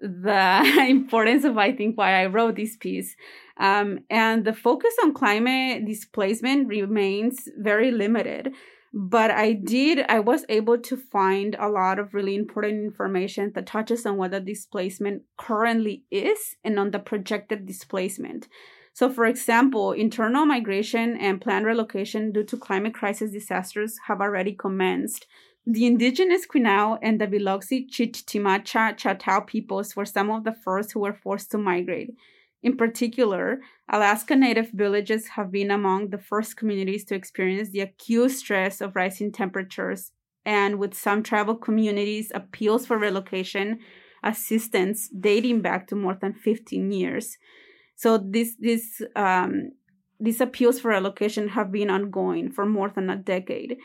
the 0.00 0.86
importance 0.88 1.44
of 1.44 1.56
I 1.58 1.72
think 1.72 1.96
why 1.96 2.22
I 2.22 2.26
wrote 2.26 2.56
this 2.56 2.76
piece. 2.76 3.14
Um, 3.58 4.00
and 4.10 4.44
the 4.44 4.52
focus 4.52 4.94
on 5.02 5.14
climate 5.14 5.86
displacement 5.86 6.68
remains 6.68 7.48
very 7.56 7.90
limited. 7.90 8.52
But 8.96 9.32
I 9.32 9.54
did, 9.54 10.06
I 10.08 10.20
was 10.20 10.44
able 10.48 10.78
to 10.78 10.96
find 10.96 11.56
a 11.58 11.68
lot 11.68 11.98
of 11.98 12.14
really 12.14 12.36
important 12.36 12.84
information 12.84 13.50
that 13.56 13.66
touches 13.66 14.06
on 14.06 14.16
what 14.18 14.30
the 14.30 14.38
displacement 14.38 15.24
currently 15.36 16.04
is 16.12 16.54
and 16.62 16.78
on 16.78 16.92
the 16.92 17.00
projected 17.00 17.66
displacement. 17.66 18.46
So, 18.92 19.10
for 19.10 19.26
example, 19.26 19.90
internal 19.90 20.46
migration 20.46 21.16
and 21.16 21.40
planned 21.40 21.66
relocation 21.66 22.30
due 22.30 22.44
to 22.44 22.56
climate 22.56 22.94
crisis 22.94 23.32
disasters 23.32 23.98
have 24.06 24.20
already 24.20 24.52
commenced. 24.52 25.26
The 25.66 25.86
indigenous 25.86 26.46
Quinault 26.46 27.00
and 27.02 27.20
the 27.20 27.26
Biloxi 27.26 27.88
Chitimacha 27.90 28.96
Choctaw 28.96 29.40
peoples 29.40 29.96
were 29.96 30.04
some 30.04 30.30
of 30.30 30.44
the 30.44 30.54
first 30.54 30.92
who 30.92 31.00
were 31.00 31.18
forced 31.20 31.50
to 31.50 31.58
migrate. 31.58 32.14
In 32.64 32.78
particular, 32.78 33.60
Alaska 33.90 34.34
Native 34.34 34.70
villages 34.70 35.28
have 35.36 35.52
been 35.52 35.70
among 35.70 36.08
the 36.08 36.18
first 36.18 36.56
communities 36.56 37.04
to 37.04 37.14
experience 37.14 37.68
the 37.68 37.80
acute 37.80 38.30
stress 38.30 38.80
of 38.80 38.96
rising 38.96 39.30
temperatures, 39.30 40.12
and 40.46 40.78
with 40.78 40.94
some 40.94 41.22
tribal 41.22 41.56
communities, 41.56 42.32
appeals 42.34 42.86
for 42.86 42.96
relocation 42.96 43.80
assistance 44.22 45.10
dating 45.10 45.60
back 45.60 45.86
to 45.88 45.94
more 45.94 46.16
than 46.18 46.32
15 46.32 46.90
years. 46.90 47.36
So 47.96 48.16
this 48.16 48.56
this 48.58 49.02
um, 49.14 49.72
these 50.18 50.40
appeals 50.40 50.80
for 50.80 50.88
relocation 50.88 51.48
have 51.48 51.70
been 51.70 51.90
ongoing 51.90 52.50
for 52.50 52.64
more 52.64 52.88
than 52.88 53.10
a 53.10 53.16
decade. 53.16 53.76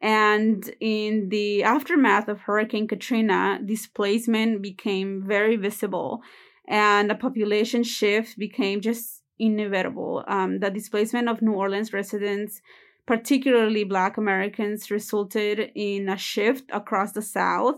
And 0.00 0.62
in 0.78 1.28
the 1.30 1.64
aftermath 1.64 2.28
of 2.28 2.42
Hurricane 2.42 2.86
Katrina, 2.86 3.58
displacement 3.66 4.62
became 4.62 5.24
very 5.26 5.56
visible 5.56 6.22
and 6.68 7.10
a 7.10 7.14
population 7.14 7.82
shift 7.82 8.38
became 8.38 8.82
just 8.82 9.22
inevitable. 9.38 10.22
Um, 10.28 10.60
the 10.60 10.70
displacement 10.70 11.28
of 11.28 11.40
New 11.40 11.54
Orleans 11.54 11.94
residents, 11.94 12.60
particularly 13.06 13.84
Black 13.84 14.18
Americans, 14.18 14.90
resulted 14.90 15.72
in 15.74 16.10
a 16.10 16.18
shift 16.18 16.70
across 16.70 17.12
the 17.12 17.22
South. 17.22 17.76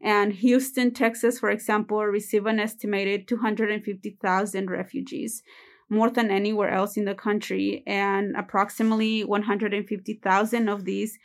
And 0.00 0.32
Houston, 0.32 0.92
Texas, 0.92 1.40
for 1.40 1.50
example, 1.50 1.98
received 2.04 2.46
an 2.46 2.60
estimated 2.60 3.26
250,000 3.26 4.70
refugees, 4.70 5.42
more 5.88 6.08
than 6.08 6.30
anywhere 6.30 6.70
else 6.70 6.96
in 6.96 7.06
the 7.06 7.16
country. 7.16 7.82
And 7.88 8.36
approximately 8.36 9.24
150,000 9.24 10.68
of 10.68 10.84
these 10.84 11.18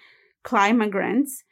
climagrants 0.43 1.43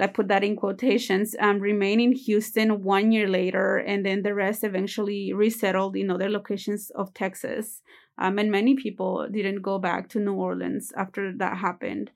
I 0.00 0.06
put 0.06 0.28
that 0.28 0.44
in 0.44 0.56
quotations, 0.56 1.34
um, 1.40 1.60
remain 1.60 2.00
in 2.00 2.12
Houston 2.12 2.82
one 2.82 3.12
year 3.12 3.28
later, 3.28 3.76
and 3.76 4.04
then 4.04 4.22
the 4.22 4.34
rest 4.34 4.64
eventually 4.64 5.32
resettled 5.32 5.96
in 5.96 6.10
other 6.10 6.28
locations 6.28 6.90
of 6.90 7.14
Texas. 7.14 7.82
Um, 8.18 8.38
and 8.38 8.50
many 8.50 8.74
people 8.74 9.28
didn't 9.30 9.62
go 9.62 9.78
back 9.78 10.08
to 10.10 10.20
New 10.20 10.34
Orleans 10.34 10.92
after 10.96 11.32
that 11.38 11.58
happened. 11.58 12.10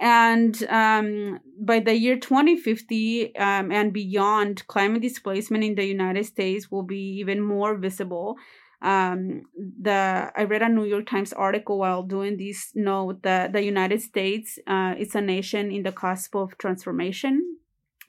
And 0.00 0.62
um, 0.68 1.40
by 1.60 1.80
the 1.80 1.94
year 1.94 2.16
2050 2.16 3.36
um, 3.36 3.72
and 3.72 3.92
beyond, 3.92 4.66
climate 4.68 5.02
displacement 5.02 5.64
in 5.64 5.74
the 5.74 5.84
United 5.84 6.24
States 6.24 6.70
will 6.70 6.84
be 6.84 7.18
even 7.18 7.40
more 7.40 7.76
visible 7.76 8.36
um, 8.80 9.42
the 9.56 10.30
I 10.36 10.44
read 10.44 10.62
a 10.62 10.68
New 10.68 10.84
York 10.84 11.06
Times 11.06 11.32
article 11.32 11.78
while 11.78 12.02
doing 12.02 12.36
this 12.36 12.70
note 12.74 13.22
that 13.22 13.52
the 13.52 13.62
United 13.62 14.00
States 14.02 14.58
uh, 14.66 14.94
is 14.96 15.14
a 15.14 15.20
nation 15.20 15.72
in 15.72 15.82
the 15.82 15.92
cusp 15.92 16.34
of 16.36 16.56
transformation. 16.58 17.56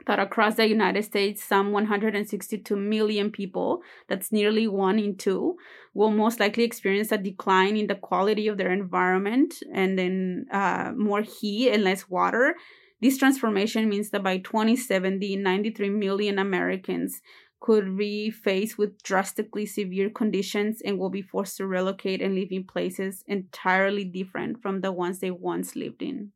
That 0.05 0.19
across 0.19 0.55
the 0.55 0.67
United 0.67 1.03
States, 1.03 1.43
some 1.43 1.71
162 1.71 2.75
million 2.75 3.31
people, 3.31 3.81
that's 4.07 4.31
nearly 4.31 4.65
one 4.67 4.97
in 4.97 5.17
two, 5.17 5.57
will 5.93 6.09
most 6.09 6.39
likely 6.39 6.63
experience 6.63 7.11
a 7.11 7.17
decline 7.17 7.75
in 7.75 7.87
the 7.87 7.95
quality 7.95 8.47
of 8.47 8.57
their 8.57 8.71
environment 8.71 9.55
and 9.73 9.99
then 9.99 10.45
uh, 10.51 10.93
more 10.95 11.21
heat 11.21 11.71
and 11.71 11.83
less 11.83 12.09
water. 12.09 12.55
This 13.01 13.17
transformation 13.17 13.89
means 13.89 14.09
that 14.11 14.23
by 14.23 14.37
2070, 14.37 15.35
93 15.35 15.89
million 15.89 16.39
Americans 16.39 17.21
could 17.59 17.97
be 17.97 18.29
faced 18.29 18.77
with 18.77 19.01
drastically 19.03 19.65
severe 19.65 20.09
conditions 20.09 20.81
and 20.81 20.97
will 20.97 21.09
be 21.09 21.21
forced 21.21 21.57
to 21.57 21.67
relocate 21.67 22.21
and 22.21 22.35
live 22.35 22.51
in 22.51 22.63
places 22.63 23.23
entirely 23.27 24.03
different 24.03 24.61
from 24.61 24.81
the 24.81 24.91
ones 24.91 25.19
they 25.19 25.31
once 25.31 25.75
lived 25.75 26.01
in. 26.01 26.31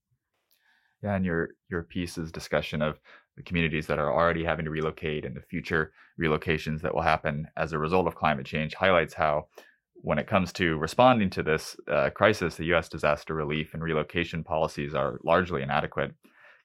Yeah, 1.01 1.15
and 1.15 1.25
your 1.25 1.49
your 1.69 1.83
piece's 1.83 2.31
discussion 2.31 2.81
of 2.81 2.99
the 3.35 3.43
communities 3.43 3.87
that 3.87 3.99
are 3.99 4.13
already 4.13 4.43
having 4.43 4.65
to 4.65 4.71
relocate 4.71 5.25
and 5.25 5.35
the 5.35 5.41
future 5.41 5.91
relocations 6.21 6.81
that 6.81 6.93
will 6.93 7.01
happen 7.01 7.47
as 7.57 7.73
a 7.73 7.79
result 7.79 8.07
of 8.07 8.15
climate 8.15 8.45
change 8.45 8.73
highlights 8.75 9.13
how 9.13 9.47
when 9.95 10.19
it 10.19 10.27
comes 10.27 10.51
to 10.53 10.77
responding 10.77 11.29
to 11.29 11.41
this 11.41 11.77
uh, 11.89 12.09
crisis, 12.09 12.55
the 12.55 12.65
U.S. 12.65 12.89
disaster 12.89 13.33
relief 13.33 13.73
and 13.73 13.81
relocation 13.81 14.43
policies 14.43 14.93
are 14.93 15.17
largely 15.23 15.61
inadequate. 15.61 16.13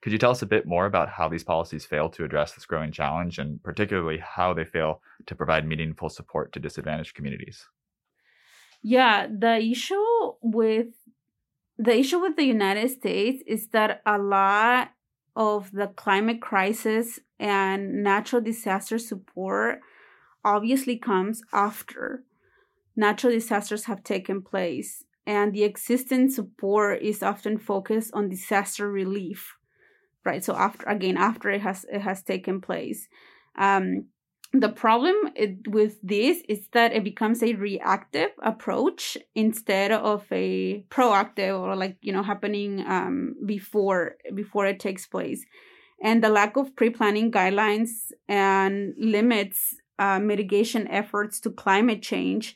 Could 0.00 0.12
you 0.12 0.18
tell 0.18 0.30
us 0.30 0.42
a 0.42 0.46
bit 0.46 0.66
more 0.66 0.86
about 0.86 1.08
how 1.08 1.28
these 1.28 1.42
policies 1.42 1.84
fail 1.84 2.08
to 2.10 2.24
address 2.24 2.52
this 2.52 2.66
growing 2.66 2.92
challenge 2.92 3.38
and 3.38 3.62
particularly 3.62 4.18
how 4.18 4.54
they 4.54 4.64
fail 4.64 5.02
to 5.26 5.34
provide 5.34 5.66
meaningful 5.66 6.08
support 6.08 6.52
to 6.52 6.60
disadvantaged 6.60 7.14
communities? 7.14 7.66
Yeah, 8.80 9.26
the 9.26 9.58
issue 9.58 9.96
with 10.40 10.88
the 11.78 11.96
issue 11.96 12.20
with 12.20 12.36
the 12.36 12.44
United 12.44 12.90
States 12.90 13.42
is 13.46 13.68
that 13.68 14.02
a 14.06 14.18
lot 14.18 14.92
of 15.34 15.70
the 15.72 15.88
climate 15.88 16.40
crisis 16.40 17.20
and 17.38 18.02
natural 18.02 18.42
disaster 18.42 18.98
support 18.98 19.80
obviously 20.44 20.96
comes 20.96 21.42
after 21.52 22.24
natural 22.96 23.32
disasters 23.32 23.84
have 23.84 24.02
taken 24.02 24.42
place 24.42 25.04
and 25.26 25.52
the 25.52 25.62
existing 25.62 26.30
support 26.30 27.00
is 27.02 27.22
often 27.22 27.58
focused 27.58 28.10
on 28.14 28.28
disaster 28.28 28.90
relief 28.90 29.57
right? 30.28 30.44
So 30.44 30.54
after 30.54 30.84
again 30.96 31.16
after 31.16 31.46
it 31.50 31.62
has 31.62 31.84
it 31.90 32.02
has 32.08 32.22
taken 32.22 32.60
place. 32.60 33.08
Um, 33.56 33.86
the 34.52 34.72
problem 34.84 35.14
with 35.66 35.94
this 36.02 36.36
is 36.48 36.60
that 36.72 36.92
it 36.94 37.04
becomes 37.04 37.42
a 37.42 37.52
reactive 37.54 38.30
approach 38.42 39.18
instead 39.34 39.90
of 39.92 40.24
a 40.32 40.84
proactive 40.88 41.54
or 41.58 41.76
like 41.76 41.96
you 42.00 42.12
know 42.12 42.22
happening 42.22 42.84
um, 42.86 43.34
before 43.54 44.16
before 44.34 44.66
it 44.66 44.80
takes 44.80 45.06
place. 45.06 45.44
And 46.00 46.22
the 46.22 46.28
lack 46.28 46.56
of 46.56 46.76
pre-planning 46.76 47.32
guidelines 47.32 47.90
and 48.28 48.94
limits 49.16 49.74
uh, 49.98 50.20
mitigation 50.20 50.86
efforts 51.00 51.40
to 51.40 51.50
climate 51.50 52.02
change 52.02 52.54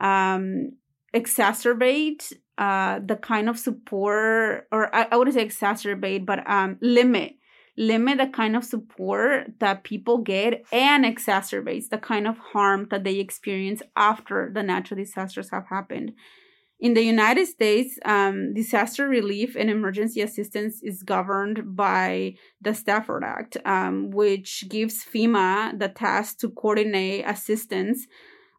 um, 0.00 0.72
exacerbate 1.14 2.32
uh, 2.60 3.00
the 3.04 3.16
kind 3.16 3.48
of 3.48 3.58
support, 3.58 4.68
or 4.70 4.94
I, 4.94 5.08
I 5.10 5.16
wouldn't 5.16 5.34
say 5.34 5.46
exacerbate, 5.46 6.26
but 6.26 6.48
um, 6.48 6.78
limit 6.80 7.36
limit 7.76 8.18
the 8.18 8.26
kind 8.26 8.54
of 8.54 8.62
support 8.62 9.46
that 9.58 9.84
people 9.84 10.18
get 10.18 10.62
and 10.70 11.04
exacerbates 11.04 11.88
the 11.88 11.96
kind 11.96 12.28
of 12.28 12.36
harm 12.36 12.86
that 12.90 13.04
they 13.04 13.14
experience 13.14 13.80
after 13.96 14.50
the 14.52 14.62
natural 14.62 14.98
disasters 15.02 15.48
have 15.50 15.64
happened. 15.70 16.12
In 16.78 16.92
the 16.92 17.02
United 17.02 17.46
States, 17.46 17.98
um, 18.04 18.52
disaster 18.52 19.08
relief 19.08 19.56
and 19.56 19.70
emergency 19.70 20.20
assistance 20.20 20.82
is 20.82 21.02
governed 21.02 21.76
by 21.76 22.34
the 22.60 22.74
Stafford 22.74 23.24
Act, 23.24 23.56
um, 23.64 24.10
which 24.10 24.64
gives 24.68 25.04
FEMA 25.04 25.78
the 25.78 25.88
task 25.88 26.38
to 26.40 26.50
coordinate 26.50 27.24
assistance 27.26 28.06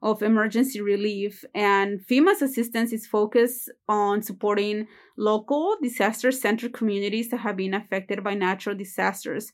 of 0.01 0.23
emergency 0.23 0.81
relief. 0.81 1.45
And 1.53 1.99
FEMA's 2.05 2.41
assistance 2.41 2.91
is 2.91 3.07
focused 3.07 3.69
on 3.87 4.21
supporting 4.21 4.87
local 5.17 5.75
disaster 5.81 6.31
centered 6.31 6.73
communities 6.73 7.29
that 7.29 7.37
have 7.37 7.57
been 7.57 7.73
affected 7.73 8.23
by 8.23 8.33
natural 8.33 8.75
disasters. 8.75 9.53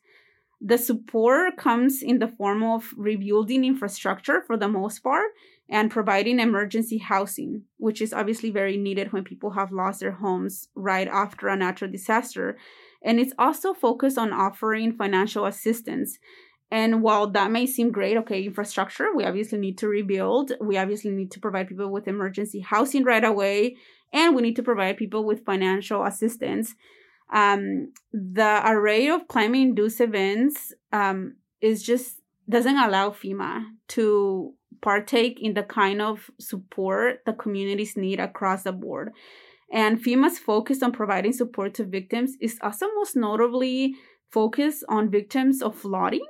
The 0.59 0.77
support 0.77 1.57
comes 1.57 2.01
in 2.01 2.19
the 2.19 2.27
form 2.27 2.63
of 2.63 2.93
rebuilding 2.97 3.63
infrastructure 3.63 4.41
for 4.41 4.57
the 4.57 4.67
most 4.67 4.99
part 4.99 5.31
and 5.69 5.91
providing 5.91 6.39
emergency 6.39 6.97
housing, 6.97 7.63
which 7.77 8.01
is 8.01 8.13
obviously 8.13 8.49
very 8.49 8.77
needed 8.77 9.11
when 9.11 9.23
people 9.23 9.51
have 9.51 9.71
lost 9.71 9.99
their 9.99 10.13
homes 10.13 10.69
right 10.73 11.07
after 11.07 11.47
a 11.47 11.57
natural 11.57 11.91
disaster. 11.91 12.57
And 13.03 13.19
it's 13.19 13.33
also 13.37 13.73
focused 13.73 14.17
on 14.17 14.33
offering 14.33 14.93
financial 14.93 15.45
assistance 15.45 16.17
and 16.69 17.01
while 17.01 17.27
that 17.31 17.51
may 17.51 17.65
seem 17.65 17.91
great, 17.91 18.17
okay, 18.17 18.43
infrastructure, 18.43 19.15
we 19.15 19.23
obviously 19.23 19.57
need 19.57 19.77
to 19.77 19.87
rebuild. 19.87 20.51
We 20.59 20.77
obviously 20.77 21.11
need 21.11 21.31
to 21.31 21.39
provide 21.39 21.69
people 21.69 21.89
with 21.89 22.07
emergency 22.07 22.59
housing 22.59 23.03
right 23.03 23.23
away, 23.23 23.77
and 24.11 24.35
we 24.35 24.41
need 24.41 24.57
to 24.57 24.63
provide 24.63 24.97
people 24.97 25.23
with 25.23 25.45
financial 25.45 26.03
assistance. 26.03 26.75
Um, 27.31 27.93
the 28.11 28.61
array 28.65 29.07
of 29.07 29.27
climate 29.27 29.61
induced 29.61 30.01
events 30.01 30.73
um, 30.91 31.35
is 31.61 31.83
just 31.83 32.21
doesn't 32.49 32.77
allow 32.77 33.09
FEMA 33.09 33.65
to 33.89 34.53
partake 34.81 35.39
in 35.41 35.53
the 35.53 35.63
kind 35.63 36.01
of 36.01 36.29
support 36.39 37.21
the 37.25 37.33
communities 37.33 37.97
need 37.97 38.19
across 38.19 38.63
the 38.63 38.71
board. 38.71 39.11
And 39.71 40.01
FEMA's 40.01 40.39
focus 40.39 40.81
on 40.81 40.91
providing 40.91 41.33
support 41.33 41.73
to 41.75 41.83
victims 41.83 42.35
is 42.39 42.57
also 42.61 42.87
most 42.95 43.15
notably 43.15 43.95
focused 44.29 44.83
on 44.87 45.09
victims 45.09 45.61
of 45.61 45.75
flooding. 45.75 46.25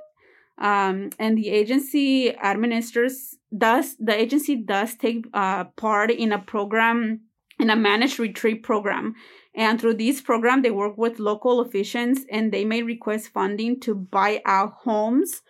Um, 0.60 1.10
and 1.18 1.38
the 1.38 1.50
agency 1.50 2.36
administers 2.36 3.36
does 3.56 3.96
the 3.98 4.14
agency 4.14 4.56
does 4.56 4.96
take 4.96 5.26
uh, 5.32 5.64
part 5.76 6.10
in 6.10 6.32
a 6.32 6.38
program 6.38 7.20
in 7.58 7.70
a 7.70 7.76
managed 7.76 8.18
retreat 8.18 8.62
program. 8.62 9.14
And 9.54 9.80
through 9.80 9.94
this 9.94 10.20
program 10.20 10.62
they 10.62 10.70
work 10.70 10.98
with 10.98 11.18
local 11.18 11.60
officials 11.60 12.18
and 12.30 12.52
they 12.52 12.64
may 12.64 12.82
request 12.82 13.28
funding 13.28 13.80
to 13.80 13.94
buy 13.94 14.42
out 14.44 14.72
homes 14.82 15.42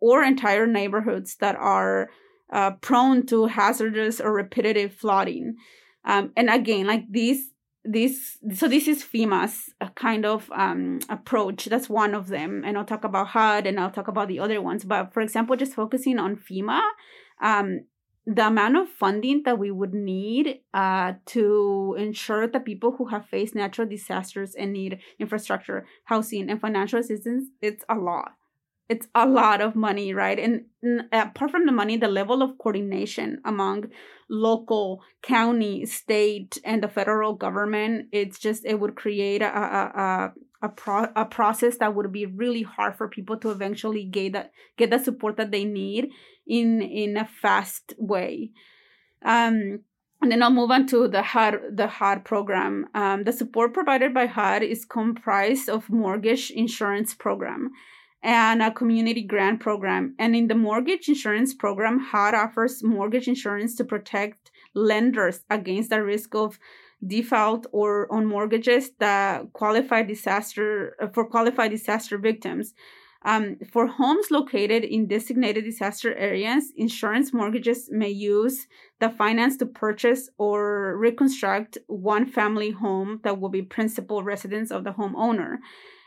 or 0.00 0.22
entire 0.22 0.66
neighborhoods 0.66 1.36
that 1.36 1.56
are 1.56 2.10
uh, 2.52 2.72
prone 2.80 3.24
to 3.26 3.46
hazardous 3.46 4.20
or 4.20 4.32
repetitive 4.32 4.92
flooding. 4.92 5.56
Um, 6.04 6.32
and 6.36 6.50
again, 6.50 6.86
like 6.86 7.04
this, 7.08 7.51
this, 7.84 8.38
so 8.54 8.68
this 8.68 8.86
is 8.86 9.02
FEMA's 9.02 9.70
uh, 9.80 9.88
kind 9.94 10.24
of 10.24 10.50
um, 10.52 11.00
approach. 11.08 11.66
That's 11.66 11.88
one 11.88 12.14
of 12.14 12.28
them. 12.28 12.62
And 12.64 12.78
I'll 12.78 12.84
talk 12.84 13.04
about 13.04 13.28
HUD 13.28 13.66
and 13.66 13.80
I'll 13.80 13.90
talk 13.90 14.08
about 14.08 14.28
the 14.28 14.38
other 14.38 14.60
ones. 14.60 14.84
But 14.84 15.12
for 15.12 15.20
example, 15.20 15.56
just 15.56 15.74
focusing 15.74 16.18
on 16.18 16.36
FEMA, 16.36 16.80
um, 17.40 17.86
the 18.24 18.46
amount 18.46 18.76
of 18.76 18.88
funding 18.88 19.42
that 19.44 19.58
we 19.58 19.72
would 19.72 19.94
need 19.94 20.60
uh, 20.72 21.14
to 21.26 21.96
ensure 21.98 22.46
that 22.46 22.64
people 22.64 22.94
who 22.96 23.06
have 23.06 23.26
faced 23.26 23.56
natural 23.56 23.88
disasters 23.88 24.54
and 24.54 24.72
need 24.72 25.00
infrastructure, 25.18 25.86
housing, 26.04 26.48
and 26.48 26.60
financial 26.60 27.00
assistance, 27.00 27.48
it's 27.60 27.84
a 27.88 27.96
lot 27.96 28.32
it's 28.92 29.08
a 29.14 29.26
lot 29.26 29.60
of 29.60 29.74
money, 29.74 30.12
right? 30.12 30.38
And, 30.38 30.54
apart 31.12 31.50
from 31.50 31.64
the 31.66 31.72
money, 31.80 31.96
the 31.96 32.08
level 32.20 32.42
of 32.42 32.58
coordination 32.58 33.40
among 33.44 33.78
local, 34.28 35.02
county, 35.22 35.86
state, 35.86 36.58
and 36.64 36.82
the 36.82 36.88
federal 36.88 37.34
government, 37.34 38.08
it's 38.12 38.38
just 38.38 38.66
it 38.66 38.78
would 38.80 38.94
create 38.94 39.42
a 39.42 39.52
a 39.68 39.82
a, 40.06 40.32
a, 40.66 40.68
pro, 40.68 41.06
a 41.16 41.24
process 41.24 41.78
that 41.78 41.94
would 41.94 42.10
be 42.12 42.26
really 42.26 42.62
hard 42.62 42.96
for 42.96 43.08
people 43.08 43.36
to 43.38 43.50
eventually 43.50 44.04
get 44.04 44.32
that 44.32 44.52
get 44.76 44.90
the 44.90 44.98
support 44.98 45.36
that 45.36 45.52
they 45.52 45.64
need 45.64 46.10
in 46.46 46.82
in 46.82 47.16
a 47.16 47.26
fast 47.42 47.94
way. 47.98 48.50
Um, 49.24 49.56
and 50.20 50.30
then 50.30 50.42
I'll 50.42 50.58
move 50.60 50.70
on 50.70 50.86
to 50.88 51.08
the 51.08 51.22
HUD, 51.22 51.54
the 51.80 51.88
HUD 51.88 52.24
program. 52.24 52.86
Um, 52.94 53.24
the 53.24 53.32
support 53.32 53.74
provided 53.74 54.14
by 54.14 54.26
HUD 54.26 54.62
is 54.62 54.84
comprised 54.84 55.68
of 55.68 55.90
mortgage 55.90 56.50
insurance 56.50 57.12
program 57.12 57.72
and 58.22 58.62
a 58.62 58.70
community 58.70 59.22
grant 59.22 59.60
program. 59.60 60.14
And 60.18 60.36
in 60.36 60.48
the 60.48 60.54
mortgage 60.54 61.08
insurance 61.08 61.54
program, 61.54 61.98
HUD 61.98 62.34
offers 62.34 62.82
mortgage 62.82 63.26
insurance 63.26 63.74
to 63.76 63.84
protect 63.84 64.50
lenders 64.74 65.40
against 65.50 65.90
the 65.90 66.02
risk 66.02 66.34
of 66.34 66.58
default 67.04 67.66
or 67.72 68.12
on 68.12 68.26
mortgages 68.26 68.90
that 69.00 69.52
qualify 69.52 70.02
disaster 70.02 70.94
for 71.12 71.24
qualified 71.24 71.72
disaster 71.72 72.16
victims. 72.16 72.74
Um, 73.24 73.58
for 73.70 73.86
homes 73.86 74.32
located 74.32 74.82
in 74.82 75.06
designated 75.06 75.64
disaster 75.64 76.12
areas, 76.14 76.72
insurance 76.76 77.32
mortgages 77.32 77.88
may 77.90 78.08
use 78.08 78.66
the 79.00 79.10
finance 79.10 79.56
to 79.58 79.66
purchase 79.66 80.28
or 80.38 80.96
reconstruct 80.96 81.78
one 81.86 82.26
family 82.26 82.70
home 82.70 83.20
that 83.22 83.40
will 83.40 83.48
be 83.48 83.62
principal 83.62 84.24
residence 84.24 84.72
of 84.72 84.82
the 84.82 84.92
homeowner. 84.92 85.58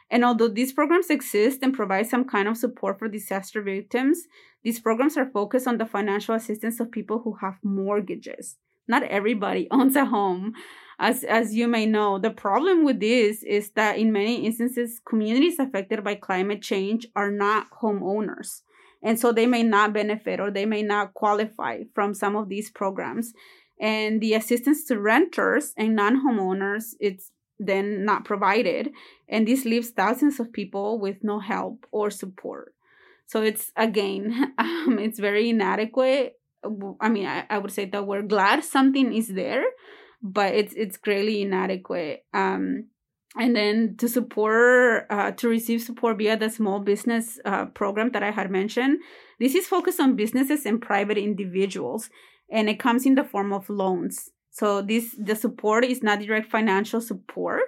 And 0.09 0.23
although 0.23 0.47
these 0.47 0.73
programs 0.73 1.09
exist 1.09 1.59
and 1.61 1.73
provide 1.73 2.07
some 2.07 2.25
kind 2.25 2.47
of 2.47 2.57
support 2.57 2.99
for 2.99 3.07
disaster 3.07 3.61
victims, 3.61 4.27
these 4.63 4.79
programs 4.79 5.17
are 5.17 5.29
focused 5.29 5.67
on 5.67 5.77
the 5.77 5.85
financial 5.85 6.35
assistance 6.35 6.79
of 6.79 6.91
people 6.91 7.21
who 7.23 7.35
have 7.41 7.55
mortgages. 7.63 8.57
Not 8.87 9.03
everybody 9.03 9.67
owns 9.71 9.95
a 9.95 10.05
home. 10.05 10.53
As, 10.97 11.23
as 11.23 11.53
you 11.53 11.67
may 11.67 11.85
know, 11.85 12.19
the 12.19 12.31
problem 12.31 12.85
with 12.85 12.99
this 12.99 13.43
is 13.43 13.71
that 13.71 13.97
in 13.97 14.13
many 14.13 14.45
instances, 14.45 15.01
communities 15.05 15.59
affected 15.59 16.03
by 16.03 16.15
climate 16.15 16.61
change 16.61 17.07
are 17.15 17.31
not 17.31 17.67
homeowners. 17.81 18.61
And 19.03 19.19
so 19.19 19.31
they 19.31 19.45
may 19.45 19.61
not 19.61 19.93
benefit 19.93 20.39
or 20.39 20.49
they 20.49 20.65
may 20.65 20.81
not 20.81 21.13
qualify 21.13 21.83
from 21.93 22.13
some 22.13 22.35
of 22.35 22.49
these 22.49 22.71
programs. 22.71 23.33
And 23.79 24.21
the 24.21 24.33
assistance 24.33 24.85
to 24.85 24.99
renters 24.99 25.73
and 25.77 25.95
non 25.95 26.25
homeowners, 26.25 26.95
it's 26.99 27.31
then 27.59 28.05
not 28.05 28.25
provided. 28.25 28.91
And 29.29 29.47
this 29.47 29.65
leaves 29.65 29.89
thousands 29.89 30.39
of 30.39 30.51
people 30.51 30.99
with 30.99 31.23
no 31.23 31.39
help 31.39 31.85
or 31.91 32.09
support. 32.09 32.73
So 33.27 33.41
it's 33.41 33.71
again 33.75 34.53
um, 34.57 34.99
it's 34.99 35.19
very 35.19 35.49
inadequate. 35.49 36.39
I 36.99 37.09
mean 37.09 37.27
I, 37.27 37.45
I 37.49 37.57
would 37.57 37.71
say 37.71 37.85
that 37.85 38.07
we're 38.07 38.23
glad 38.23 38.63
something 38.63 39.13
is 39.13 39.29
there 39.29 39.65
but 40.21 40.55
it's 40.55 40.73
it's 40.73 40.97
greatly 40.97 41.41
inadequate. 41.41 42.25
Um 42.33 42.87
and 43.37 43.55
then 43.55 43.95
to 43.97 44.07
support 44.07 45.05
uh, 45.09 45.31
to 45.31 45.49
receive 45.49 45.81
support 45.81 46.17
via 46.17 46.37
the 46.37 46.49
small 46.49 46.79
business 46.79 47.39
uh, 47.45 47.65
program 47.65 48.11
that 48.11 48.23
i 48.23 48.31
had 48.31 48.49
mentioned 48.49 48.99
this 49.39 49.55
is 49.55 49.67
focused 49.67 49.99
on 49.99 50.15
businesses 50.15 50.65
and 50.65 50.81
private 50.81 51.17
individuals 51.17 52.09
and 52.49 52.69
it 52.69 52.79
comes 52.79 53.05
in 53.05 53.15
the 53.15 53.23
form 53.23 53.51
of 53.51 53.69
loans 53.69 54.31
so 54.55 54.81
this 54.81 55.13
the 55.17 55.35
support 55.35 55.83
is 55.83 56.01
not 56.01 56.21
direct 56.21 56.49
financial 56.49 57.01
support. 57.01 57.63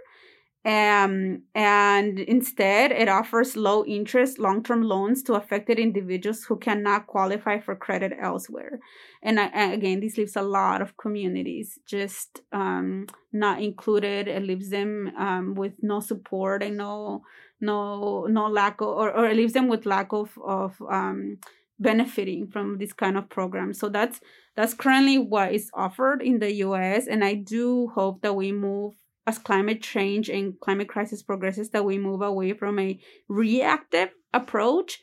Um, 0.64 1.44
and 1.54 2.20
instead, 2.20 2.92
it 2.92 3.10
offers 3.10 3.56
low 3.58 3.86
interest 3.86 4.40
long 4.40 4.64
term 4.64 4.84
loans 4.84 5.22
to 5.24 5.34
affected 5.34 5.80
individuals 5.80 6.44
who 6.44 6.58
cannot 6.58 7.08
qualify 7.08 7.60
for 7.60 7.76
credit 7.76 8.14
elsewhere. 8.22 8.80
And, 9.22 9.38
and 9.38 9.74
again, 9.74 10.00
this 10.00 10.18
leaves 10.18 10.38
a 10.38 10.42
lot 10.42 10.82
of 10.82 10.96
communities 10.96 11.78
just 11.86 12.42
um, 12.54 13.08
not 13.34 13.62
included. 13.62 14.30
It 14.30 14.44
leaves 14.44 14.70
them 14.70 15.12
um, 15.18 15.56
with 15.56 15.74
no 15.82 16.00
support 16.00 16.64
and 16.64 16.78
no 16.78 17.22
no 17.60 18.28
no 18.30 18.48
lack 18.48 18.80
of, 18.80 18.88
or, 18.88 19.12
or 19.12 19.28
it 19.28 19.36
leaves 19.36 19.54
them 19.54 19.68
with 19.68 19.86
lack 19.86 20.14
of 20.14 20.38
of 20.42 20.82
um, 20.90 21.38
benefiting 21.80 22.48
from 22.48 22.78
this 22.78 22.94
kind 22.94 23.18
of 23.18 23.30
program. 23.30 23.74
So 23.74 23.90
that's 23.90 24.20
that's 24.56 24.74
currently 24.74 25.18
what 25.18 25.54
is 25.54 25.70
offered 25.74 26.22
in 26.22 26.40
the 26.40 26.54
US 26.56 27.08
and 27.08 27.24
I 27.24 27.36
do 27.36 27.92
hope 27.94 28.22
that 28.22 28.36
we 28.36 28.52
move 28.52 28.96
as 29.28 29.38
climate 29.38 29.84
change 29.84 30.30
and 30.30 30.60
climate 30.60 30.88
crisis 30.88 31.22
progresses 31.22 31.72
that 31.72 31.84
we 31.86 31.98
move 31.98 32.22
away 32.22 32.54
from 32.54 32.80
a 32.80 33.00
reactive 33.28 34.10
approach 34.34 35.00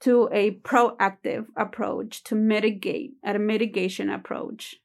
to 0.00 0.28
a 0.32 0.56
proactive 0.60 1.46
approach 1.56 2.22
to 2.24 2.34
mitigate 2.34 3.12
at 3.24 3.36
a 3.36 3.38
mitigation 3.38 4.10
approach. 4.10 4.76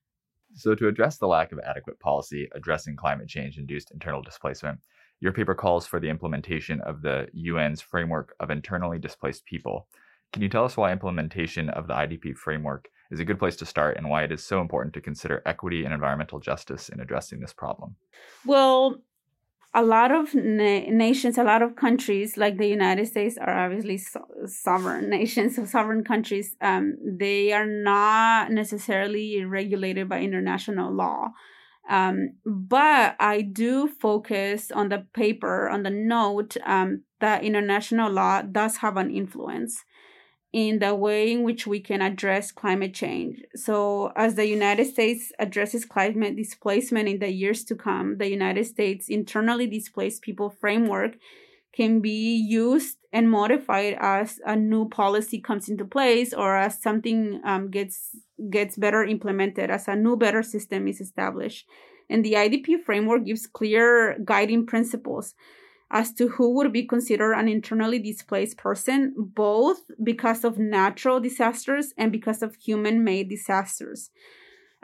So 0.56 0.75
to 0.75 0.88
address 0.88 1.17
the 1.17 1.27
lack 1.27 1.51
of 1.51 1.60
adequate 1.60 1.99
policy 1.99 2.47
addressing 2.53 2.95
climate 2.95 3.27
change 3.27 3.58
induced 3.58 3.91
internal 3.91 4.21
displacement, 4.21 4.79
your 5.19 5.34
paper 5.34 5.56
calls 5.56 5.88
for 5.88 5.99
the 5.99 6.10
implementation 6.10 6.79
of 6.82 7.01
the 7.01 7.27
UN's 7.36 7.82
framework 7.82 8.36
of 8.39 8.51
internally 8.51 8.99
displaced 8.99 9.45
people 9.45 9.88
can 10.34 10.41
you 10.41 10.50
tell 10.50 10.65
us 10.65 10.76
why 10.76 10.91
implementation 10.91 11.69
of 11.69 11.88
the 11.88 11.93
IDP 11.93 12.36
framework 12.36 12.89
is 13.12 13.19
a 13.19 13.26
good 13.26 13.39
place 13.39 13.56
to 13.58 13.65
start 13.65 13.98
and 13.98 14.10
why 14.10 14.24
it 14.24 14.32
is 14.32 14.43
so 14.43 14.60
important 14.60 14.93
to 14.96 15.02
consider 15.02 15.43
equity 15.46 15.86
and 15.86 15.93
environmental 15.93 16.39
justice 16.39 16.89
in 16.89 17.00
addressing 17.00 17.39
this 17.39 17.54
problem? 17.54 17.96
Well, 18.46 18.98
a 19.76 19.84
lot 19.84 20.12
of 20.12 20.34
na- 20.34 20.89
nations, 20.89 21.38
a 21.38 21.43
lot 21.43 21.62
of 21.62 21.76
countries 21.76 22.36
like 22.36 22.58
the 22.58 22.67
United 22.67 23.08
States 23.08 23.38
are 23.38 23.65
obviously 23.65 23.98
so- 24.00 24.26
sovereign 24.48 25.10
nations, 25.10 25.56
so 25.56 25.65
sovereign 25.65 26.04
countries. 26.04 26.56
Um, 26.62 26.98
they 27.06 27.54
are 27.54 27.67
not 27.67 28.52
necessarily 28.52 29.46
regulated 29.46 30.10
by 30.10 30.19
international 30.19 30.91
law. 30.91 31.30
Um, 31.88 32.36
but 32.46 33.15
I 33.19 33.41
do 33.41 33.88
focus 33.88 34.72
on 34.72 34.89
the 34.89 35.06
paper, 35.13 35.69
on 35.69 35.84
the 35.84 35.89
note 35.89 36.56
um, 36.65 37.04
that 37.19 37.43
international 37.43 38.12
law 38.12 38.41
does 38.41 38.78
have 38.78 38.98
an 38.98 39.12
influence 39.12 39.84
in 40.53 40.77
the 40.77 40.93
way 40.93 41.31
in 41.31 41.41
which 41.41 41.65
we 41.65 41.79
can 41.79 42.01
address 42.01 42.51
climate 42.51 42.93
change. 42.93 43.41
So, 43.55 44.13
as 44.15 44.35
the 44.35 44.47
United 44.47 44.85
States 44.85 45.31
addresses 45.39 45.83
climate 45.83 46.35
displacement 46.35 47.09
in 47.09 47.17
the 47.19 47.31
years 47.31 47.63
to 47.65 47.75
come, 47.75 48.17
the 48.19 48.29
United 48.29 48.65
States 48.65 49.09
internally 49.09 49.65
displaced 49.65 50.21
people 50.21 50.51
framework 50.51 51.17
can 51.75 52.01
be 52.01 52.35
used 52.35 52.97
and 53.11 53.29
modified 53.29 53.97
as 53.99 54.39
a 54.45 54.55
new 54.55 54.87
policy 54.87 55.41
comes 55.41 55.67
into 55.67 55.85
place 55.85 56.33
or 56.33 56.55
as 56.55 56.81
something 56.81 57.41
um, 57.43 57.69
gets 57.71 58.15
gets 58.49 58.77
better 58.77 59.03
implemented 59.03 59.71
as 59.71 59.87
a 59.87 59.95
new 59.95 60.15
better 60.15 60.43
system 60.43 60.87
is 60.87 61.01
established 61.01 61.65
and 62.09 62.23
the 62.23 62.33
idp 62.33 62.83
framework 62.83 63.25
gives 63.25 63.47
clear 63.47 64.17
guiding 64.25 64.65
principles 64.65 65.33
as 65.91 66.13
to 66.13 66.30
who 66.30 66.56
would 66.56 66.74
be 66.74 66.86
considered 66.86 67.34
an 67.34 67.48
internally 67.48 68.00
displaced 68.00 68.58
person, 68.58 69.13
both 69.17 69.80
because 70.04 70.43
of 70.43 70.58
natural 70.58 71.19
disasters 71.19 71.93
and 71.98 72.12
because 72.12 72.41
of 72.41 72.56
human 72.56 73.04
made 73.04 73.30
disasters. 73.30 74.10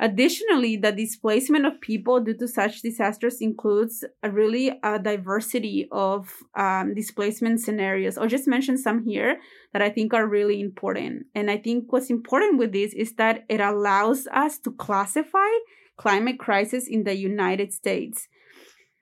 Additionally, 0.02 0.78
the 0.78 0.94
displacement 0.94 1.66
of 1.66 1.82
people 1.82 2.22
due 2.22 2.38
to 2.38 2.48
such 2.48 2.82
disasters 2.82 3.42
includes 3.42 4.06
a 4.24 4.32
really 4.32 4.72
a 4.82 4.98
diversity 4.98 5.90
of 5.92 6.32
um, 6.56 6.94
displacement 6.96 7.60
scenarios. 7.60 8.18
I'll 8.18 8.28
just 8.28 8.48
mention 8.48 8.78
some 8.78 9.04
here 9.04 9.40
that 9.74 9.82
I 9.82 9.90
think 9.90 10.14
are 10.14 10.26
really 10.26 10.62
important. 10.62 11.26
And 11.36 11.52
I 11.52 11.58
think 11.58 11.92
what's 11.92 12.10
important 12.10 12.58
with 12.58 12.72
this 12.72 12.94
is 12.94 13.16
that 13.16 13.44
it 13.50 13.60
allows 13.60 14.26
us 14.32 14.58
to 14.60 14.72
classify 14.72 15.52
climate 15.98 16.40
crisis 16.40 16.88
in 16.88 17.04
the 17.04 17.18
United 17.18 17.74
States. 17.74 18.30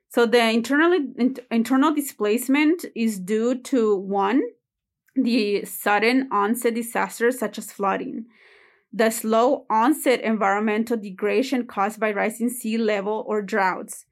So 0.10 0.26
the 0.26 0.50
internal 0.50 0.98
internal 1.52 1.94
displacement 1.94 2.86
is 2.96 3.20
due 3.20 3.56
to 3.64 3.96
one, 3.96 4.42
the 5.16 5.66
sudden 5.66 6.30
onset 6.32 6.76
disasters 6.76 7.38
such 7.40 7.58
as 7.58 7.72
flooding. 7.72 8.26
The 8.94 9.10
slow 9.10 9.66
onset 9.70 10.22
environmental 10.22 10.98
degradation 10.98 11.68
caused 11.68 12.00
by 12.00 12.14
rising 12.14 12.50
sea 12.50 12.78
level 12.78 13.26
or 13.28 13.42
droughts, 13.42 14.06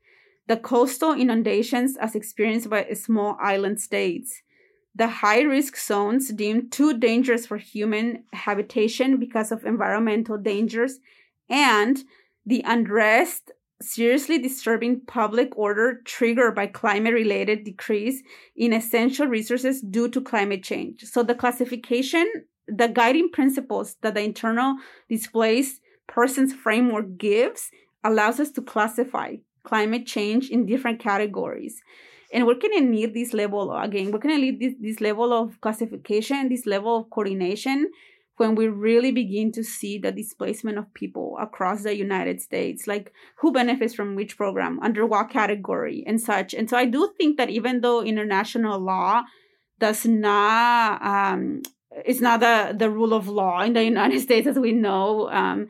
the 0.47 0.58
coastal 0.58 1.13
inundations 1.13 1.97
as 1.97 2.13
experienced 2.13 2.69
by 2.69 2.88
small 2.93 3.38
island 3.41 3.79
states, 3.79 4.41
the 4.93 5.08
high 5.08 5.41
risk 5.41 5.77
zones 5.77 6.31
deemed 6.31 6.71
too 6.71 6.97
dangerous 6.97 7.45
for 7.45 7.58
human 7.58 8.23
habitation 8.34 9.17
because 9.17 9.51
of 9.51 9.65
environmental 9.65 10.38
dangers, 10.38 10.99
and 11.49 12.03
the 12.45 12.63
unrest 12.65 13.51
seriously 13.81 14.38
disturbing 14.38 15.01
public 15.01 15.57
order 15.57 16.01
triggered 16.05 16.55
by 16.55 16.67
climate 16.67 17.13
related 17.13 17.63
decrease 17.63 18.23
in 18.55 18.73
essential 18.73 19.27
resources 19.27 19.81
due 19.81 20.09
to 20.09 20.21
climate 20.21 20.63
change. 20.63 21.03
So 21.03 21.23
the 21.23 21.35
classification 21.35 22.25
the 22.67 22.88
guiding 22.88 23.29
principles 23.29 23.95
that 24.01 24.15
the 24.15 24.21
internal 24.21 24.75
displaced 25.09 25.81
persons 26.07 26.53
framework 26.53 27.17
gives 27.17 27.69
allows 28.03 28.39
us 28.39 28.51
to 28.51 28.61
classify 28.61 29.35
climate 29.63 30.05
change 30.05 30.49
in 30.49 30.65
different 30.65 30.99
categories 30.99 31.81
and 32.33 32.45
we're 32.45 32.59
going 32.59 32.77
to 32.77 32.85
need 32.85 33.13
this 33.13 33.33
level 33.33 33.75
again 33.75 34.11
we're 34.11 34.19
going 34.19 34.35
to 34.35 34.41
need 34.41 34.59
this, 34.59 34.73
this 34.79 35.01
level 35.01 35.33
of 35.33 35.59
classification 35.61 36.49
this 36.49 36.65
level 36.65 36.97
of 36.97 37.09
coordination 37.09 37.89
when 38.38 38.56
we 38.56 38.67
really 38.67 39.12
begin 39.12 39.52
to 39.52 39.63
see 39.63 39.98
the 39.98 40.12
displacement 40.12 40.78
of 40.78 40.93
people 40.93 41.38
across 41.39 41.84
the 41.84 41.95
united 41.95 42.41
states 42.41 42.88
like 42.88 43.13
who 43.38 43.52
benefits 43.52 43.93
from 43.93 44.15
which 44.15 44.38
program 44.38 44.80
under 44.82 45.06
what 45.06 45.30
category 45.30 46.04
and 46.06 46.21
such 46.21 46.54
and 46.54 46.69
so 46.69 46.78
i 46.78 46.86
do 46.86 47.12
think 47.17 47.38
that 47.38 47.50
even 47.50 47.82
though 47.82 48.02
international 48.02 48.80
law 48.80 49.24
does 49.80 50.06
not 50.06 51.04
um, 51.06 51.62
it's 52.04 52.21
not 52.21 52.39
the, 52.39 52.76
the 52.78 52.89
rule 52.89 53.13
of 53.13 53.28
law 53.28 53.62
in 53.62 53.74
the 53.74 53.84
United 53.84 54.19
States 54.28 54.48
as 54.48 54.60
we 54.60 54.71
know. 54.71 55.30
Um, 55.30 55.67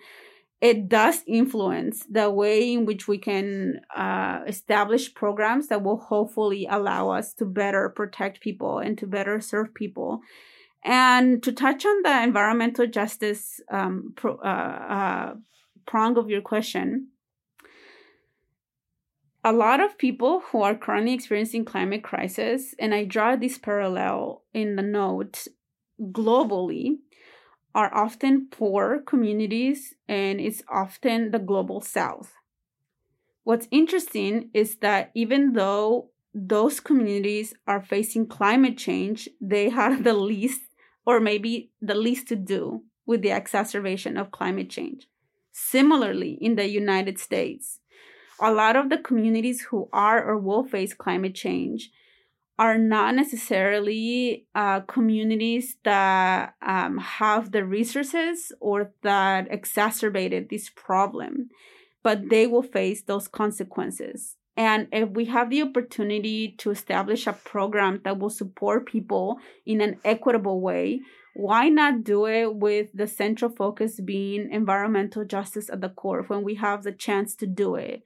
it 0.62 0.88
does 0.88 1.22
influence 1.28 2.06
the 2.10 2.32
way 2.32 2.74
in 2.74 2.86
which 2.86 3.08
we 3.08 3.18
can 3.18 3.82
uh, 3.96 4.40
establish 4.48 5.14
programs 5.14 5.68
that 5.68 5.84
will 5.84 5.98
hopefully 5.98 6.66
allow 6.70 7.10
us 7.10 7.34
to 7.36 7.46
better 7.46 7.90
protect 7.90 8.42
people 8.42 8.80
and 8.80 8.98
to 8.98 9.06
better 9.06 9.42
serve 9.42 9.74
people. 9.74 10.22
And 10.86 11.42
to 11.42 11.52
touch 11.52 11.84
on 11.84 12.04
the 12.04 12.24
environmental 12.24 12.86
justice 12.86 13.60
um, 13.72 14.14
pro, 14.16 14.36
uh, 14.36 14.46
uh, 14.46 15.34
prong 15.88 16.16
of 16.18 16.30
your 16.30 16.42
question, 16.42 17.08
a 19.44 19.52
lot 19.52 19.80
of 19.80 19.98
people 19.98 20.44
who 20.52 20.62
are 20.62 20.76
currently 20.76 21.14
experiencing 21.14 21.66
climate 21.66 22.04
crisis, 22.04 22.76
and 22.78 22.94
I 22.94 23.04
draw 23.04 23.36
this 23.36 23.58
parallel 23.58 24.44
in 24.54 24.76
the 24.76 24.84
note 24.84 25.48
globally 26.00 26.98
are 27.74 27.94
often 27.94 28.48
poor 28.50 29.02
communities 29.06 29.96
and 30.08 30.40
it's 30.40 30.64
often 30.70 31.32
the 31.32 31.40
global 31.40 31.82
south. 31.82 32.34
What's 33.44 33.68
interesting 33.70 34.50
is 34.54 34.78
that 34.78 35.12
even 35.14 35.54
though 35.54 36.10
those 36.34 36.80
communities 36.80 37.54
are 37.68 37.82
facing 37.82 38.28
climate 38.28 38.78
change, 38.78 39.30
they 39.40 39.70
have 39.70 40.04
the 40.04 40.14
least 40.14 40.62
or 41.06 41.20
maybe 41.20 41.72
the 41.82 41.96
least 41.96 42.28
to 42.28 42.36
do 42.36 42.84
with 43.06 43.22
the 43.22 43.30
exacerbation 43.30 44.18
of 44.18 44.32
climate 44.32 44.70
change. 44.70 45.08
Similarly, 45.52 46.38
in 46.42 46.56
the 46.56 46.68
United 46.68 47.20
States, 47.20 47.80
a 48.40 48.52
lot 48.52 48.76
of 48.76 48.90
the 48.90 48.98
communities 48.98 49.62
who 49.70 49.88
are 49.94 50.24
or 50.24 50.38
will 50.38 50.66
face 50.66 50.94
climate 50.94 51.36
change 51.36 51.92
are 52.58 52.78
not 52.78 53.16
necessarily 53.16 54.48
uh, 54.56 54.80
communities 54.82 55.76
that 55.84 56.56
um, 56.62 56.98
have 56.98 57.52
the 57.52 57.66
resources 57.66 58.52
or 58.60 58.92
that 59.04 59.48
exacerbated 59.52 60.50
this 60.50 60.70
problem, 60.70 61.50
but 62.02 62.30
they 62.30 62.48
will 62.48 62.64
face 62.64 63.04
those 63.04 63.28
consequences. 63.28 64.38
And 64.58 64.88
if 64.92 65.10
we 65.10 65.26
have 65.26 65.50
the 65.50 65.62
opportunity 65.62 66.56
to 66.60 66.72
establish 66.72 67.28
a 67.28 67.34
program 67.34 68.02
that 68.04 68.20
will 68.20 68.30
support 68.30 68.86
people 68.86 69.40
in 69.66 69.82
an 69.82 70.00
equitable 70.06 70.62
way, 70.62 71.02
why 71.36 71.68
not 71.68 72.06
do 72.06 72.26
it 72.28 72.56
with 72.56 72.92
the 72.94 73.08
central 73.08 73.52
focus 73.52 74.00
being 74.00 74.50
environmental 74.52 75.26
justice 75.26 75.70
at 75.70 75.82
the 75.82 75.90
core 75.90 76.24
when 76.24 76.44
we 76.44 76.56
have 76.56 76.84
the 76.84 76.94
chance 76.94 77.36
to 77.36 77.46
do 77.46 77.76
it? 77.76 78.04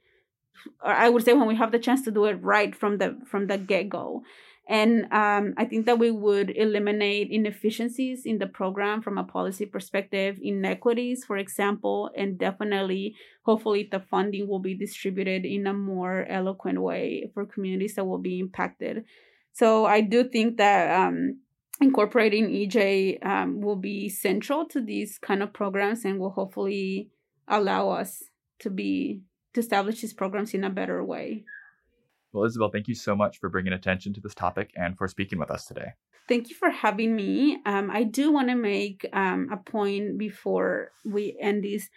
I 0.82 1.08
would 1.08 1.24
say 1.24 1.32
when 1.32 1.46
we 1.46 1.56
have 1.56 1.72
the 1.72 1.78
chance 1.78 2.02
to 2.02 2.10
do 2.10 2.24
it 2.24 2.42
right 2.42 2.74
from 2.74 2.98
the 2.98 3.18
from 3.24 3.46
the 3.46 3.56
get 3.56 3.88
go. 3.88 4.22
And 4.70 5.12
um, 5.12 5.54
I 5.56 5.64
think 5.64 5.86
that 5.86 5.98
we 5.98 6.12
would 6.12 6.56
eliminate 6.56 7.28
inefficiencies 7.28 8.24
in 8.24 8.38
the 8.38 8.46
program 8.46 9.02
from 9.02 9.18
a 9.18 9.24
policy 9.24 9.66
perspective, 9.66 10.38
inequities, 10.40 11.24
for 11.24 11.36
example, 11.36 12.08
and 12.16 12.38
definitely, 12.38 13.16
hopefully, 13.42 13.88
the 13.90 13.98
funding 13.98 14.46
will 14.46 14.60
be 14.60 14.74
distributed 14.74 15.44
in 15.44 15.66
a 15.66 15.74
more 15.74 16.24
eloquent 16.28 16.80
way 16.80 17.32
for 17.34 17.44
communities 17.44 17.96
that 17.96 18.04
will 18.04 18.22
be 18.22 18.38
impacted. 18.38 19.04
So 19.52 19.86
I 19.86 20.02
do 20.02 20.22
think 20.22 20.58
that 20.58 20.96
um, 20.96 21.40
incorporating 21.80 22.46
EJ 22.50 23.26
um, 23.26 23.60
will 23.60 23.74
be 23.74 24.08
central 24.08 24.66
to 24.66 24.80
these 24.80 25.18
kind 25.18 25.42
of 25.42 25.52
programs 25.52 26.04
and 26.04 26.20
will 26.20 26.30
hopefully 26.30 27.10
allow 27.48 27.90
us 27.90 28.22
to 28.60 28.70
be 28.70 29.22
to 29.54 29.58
establish 29.58 30.00
these 30.00 30.12
programs 30.12 30.54
in 30.54 30.62
a 30.62 30.70
better 30.70 31.04
way. 31.04 31.42
Well, 32.32 32.44
Isabel, 32.44 32.70
thank 32.70 32.88
you 32.88 32.94
so 32.94 33.16
much 33.16 33.38
for 33.38 33.48
bringing 33.48 33.72
attention 33.72 34.12
to 34.14 34.20
this 34.20 34.34
topic 34.34 34.70
and 34.76 34.96
for 34.96 35.08
speaking 35.08 35.38
with 35.38 35.50
us 35.50 35.64
today. 35.64 35.92
Thank 36.28 36.48
you 36.48 36.54
for 36.54 36.70
having 36.70 37.16
me. 37.16 37.58
Um, 37.66 37.90
I 37.90 38.04
do 38.04 38.30
want 38.30 38.48
to 38.50 38.54
make 38.54 39.04
um, 39.12 39.48
a 39.52 39.56
point 39.56 40.16
before 40.16 40.92
we 41.04 41.36
end 41.40 41.64
this. 41.64 41.88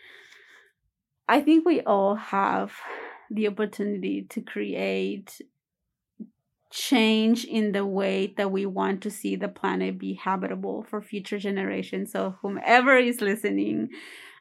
I 1.29 1.41
think 1.41 1.65
we 1.65 1.81
all 1.81 2.15
have 2.15 2.73
the 3.29 3.47
opportunity 3.47 4.23
to 4.29 4.41
create 4.41 5.39
change 6.71 7.45
in 7.45 7.71
the 7.71 7.85
way 7.85 8.33
that 8.35 8.51
we 8.51 8.65
want 8.65 9.03
to 9.03 9.11
see 9.11 9.35
the 9.35 9.47
planet 9.47 9.99
be 9.99 10.15
habitable 10.15 10.83
for 10.89 11.01
future 11.01 11.37
generations. 11.37 12.11
So, 12.11 12.35
whomever 12.41 12.97
is 12.97 13.21
listening, 13.21 13.89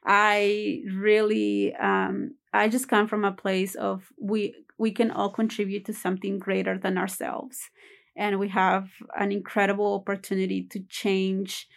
I 0.04 0.80
really, 0.90 1.74
um, 1.76 2.34
I 2.54 2.68
just 2.68 2.88
come 2.88 3.06
from 3.06 3.26
a 3.26 3.32
place 3.32 3.74
of 3.74 4.10
we 4.18 4.54
we 4.82 4.90
can 4.90 5.12
all 5.12 5.30
contribute 5.30 5.84
to 5.84 5.92
something 5.92 6.40
greater 6.40 6.76
than 6.76 6.98
ourselves, 6.98 7.70
and 8.16 8.40
we 8.40 8.48
have 8.48 8.88
an 9.16 9.30
incredible 9.30 9.94
opportunity 9.94 10.64
to 10.72 10.80
change 10.88 11.68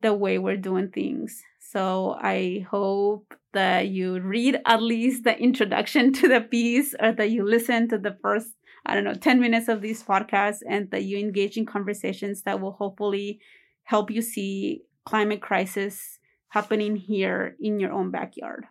the 0.00 0.14
way 0.14 0.38
we're 0.38 0.56
doing 0.56 0.88
things. 0.88 1.42
So 1.60 2.16
I 2.18 2.66
hope 2.70 3.34
that 3.52 3.88
you 3.88 4.20
read 4.20 4.58
at 4.64 4.80
least 4.80 5.24
the 5.24 5.38
introduction 5.38 6.14
to 6.14 6.28
the 6.28 6.40
piece, 6.40 6.94
or 6.98 7.12
that 7.12 7.30
you 7.30 7.44
listen 7.46 7.88
to 7.90 7.98
the 7.98 8.16
first 8.22 8.48
I 8.88 8.94
don't 8.94 9.04
know, 9.04 9.14
10 9.14 9.40
minutes 9.40 9.68
of 9.68 9.82
this 9.82 10.02
podcast 10.02 10.58
and 10.68 10.88
that 10.92 11.02
you 11.02 11.18
engage 11.18 11.56
in 11.56 11.66
conversations 11.66 12.42
that 12.42 12.60
will 12.60 12.70
hopefully 12.70 13.40
help 13.82 14.12
you 14.12 14.22
see 14.22 14.82
climate 15.04 15.42
crisis 15.42 16.20
happening 16.50 16.94
here 16.94 17.56
in 17.60 17.80
your 17.80 17.92
own 17.92 18.12
backyard. 18.12 18.64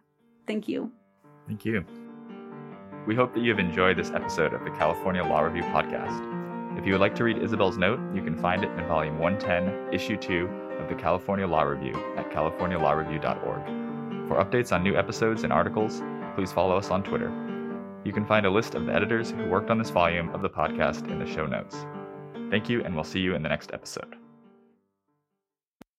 Thank 0.48 0.70
you. 0.70 0.92
Thank 1.48 1.66
you. 1.66 1.86
We 3.06 3.16
hope 3.16 3.36
that 3.36 3.42
you 3.42 3.52
have 3.52 3.60
enjoyed 3.60 3.98
this 3.98 4.10
episode 4.10 4.54
of 4.54 4.64
the 4.64 4.72
California 4.72 5.24
Law 5.24 5.42
Review 5.42 5.62
podcast. 5.66 6.80
If 6.80 6.88
you 6.88 6.94
would 6.94 7.02
like 7.02 7.14
to 7.16 7.24
read 7.24 7.38
Isabel's 7.38 7.78
note, 7.78 8.00
you 8.16 8.24
can 8.24 8.36
find 8.36 8.64
it 8.64 8.72
in 8.72 8.88
volume 8.88 9.20
110, 9.20 9.94
issue 9.94 10.18
2 10.18 10.48
of 10.80 10.90
the 10.90 10.96
California 10.96 11.46
Law 11.46 11.62
Review 11.62 11.94
at 12.18 12.32
californialawreview.org. 12.32 14.28
For 14.28 14.44
updates 14.44 14.72
on 14.72 14.82
new 14.82 14.98
episodes 14.98 15.44
and 15.44 15.54
articles, 15.54 16.02
please 16.34 16.52
follow 16.52 16.76
us 16.78 16.90
on 16.90 17.04
Twitter. 17.04 17.32
You 18.04 18.12
can 18.12 18.26
find 18.26 18.48
a 18.48 18.50
list 18.50 18.74
of 18.74 18.88
the 18.88 18.94
editors 18.94 19.30
who 19.30 19.46
worked 19.46 19.70
on 19.70 19.78
this 19.78 19.92
volume 19.92 20.30
of 20.30 20.42
the 20.42 20.50
podcast 20.50 21.08
in 21.08 21.20
the 21.20 21.32
show 21.32 21.46
notes. 21.46 21.86
Thank 22.50 22.70
you, 22.70 22.84
and 22.84 22.96
we'll 22.96 23.04
see 23.04 23.20
you 23.20 23.36
in 23.36 23.44
the 23.44 23.50
next 23.50 23.72
episode. 23.72 24.16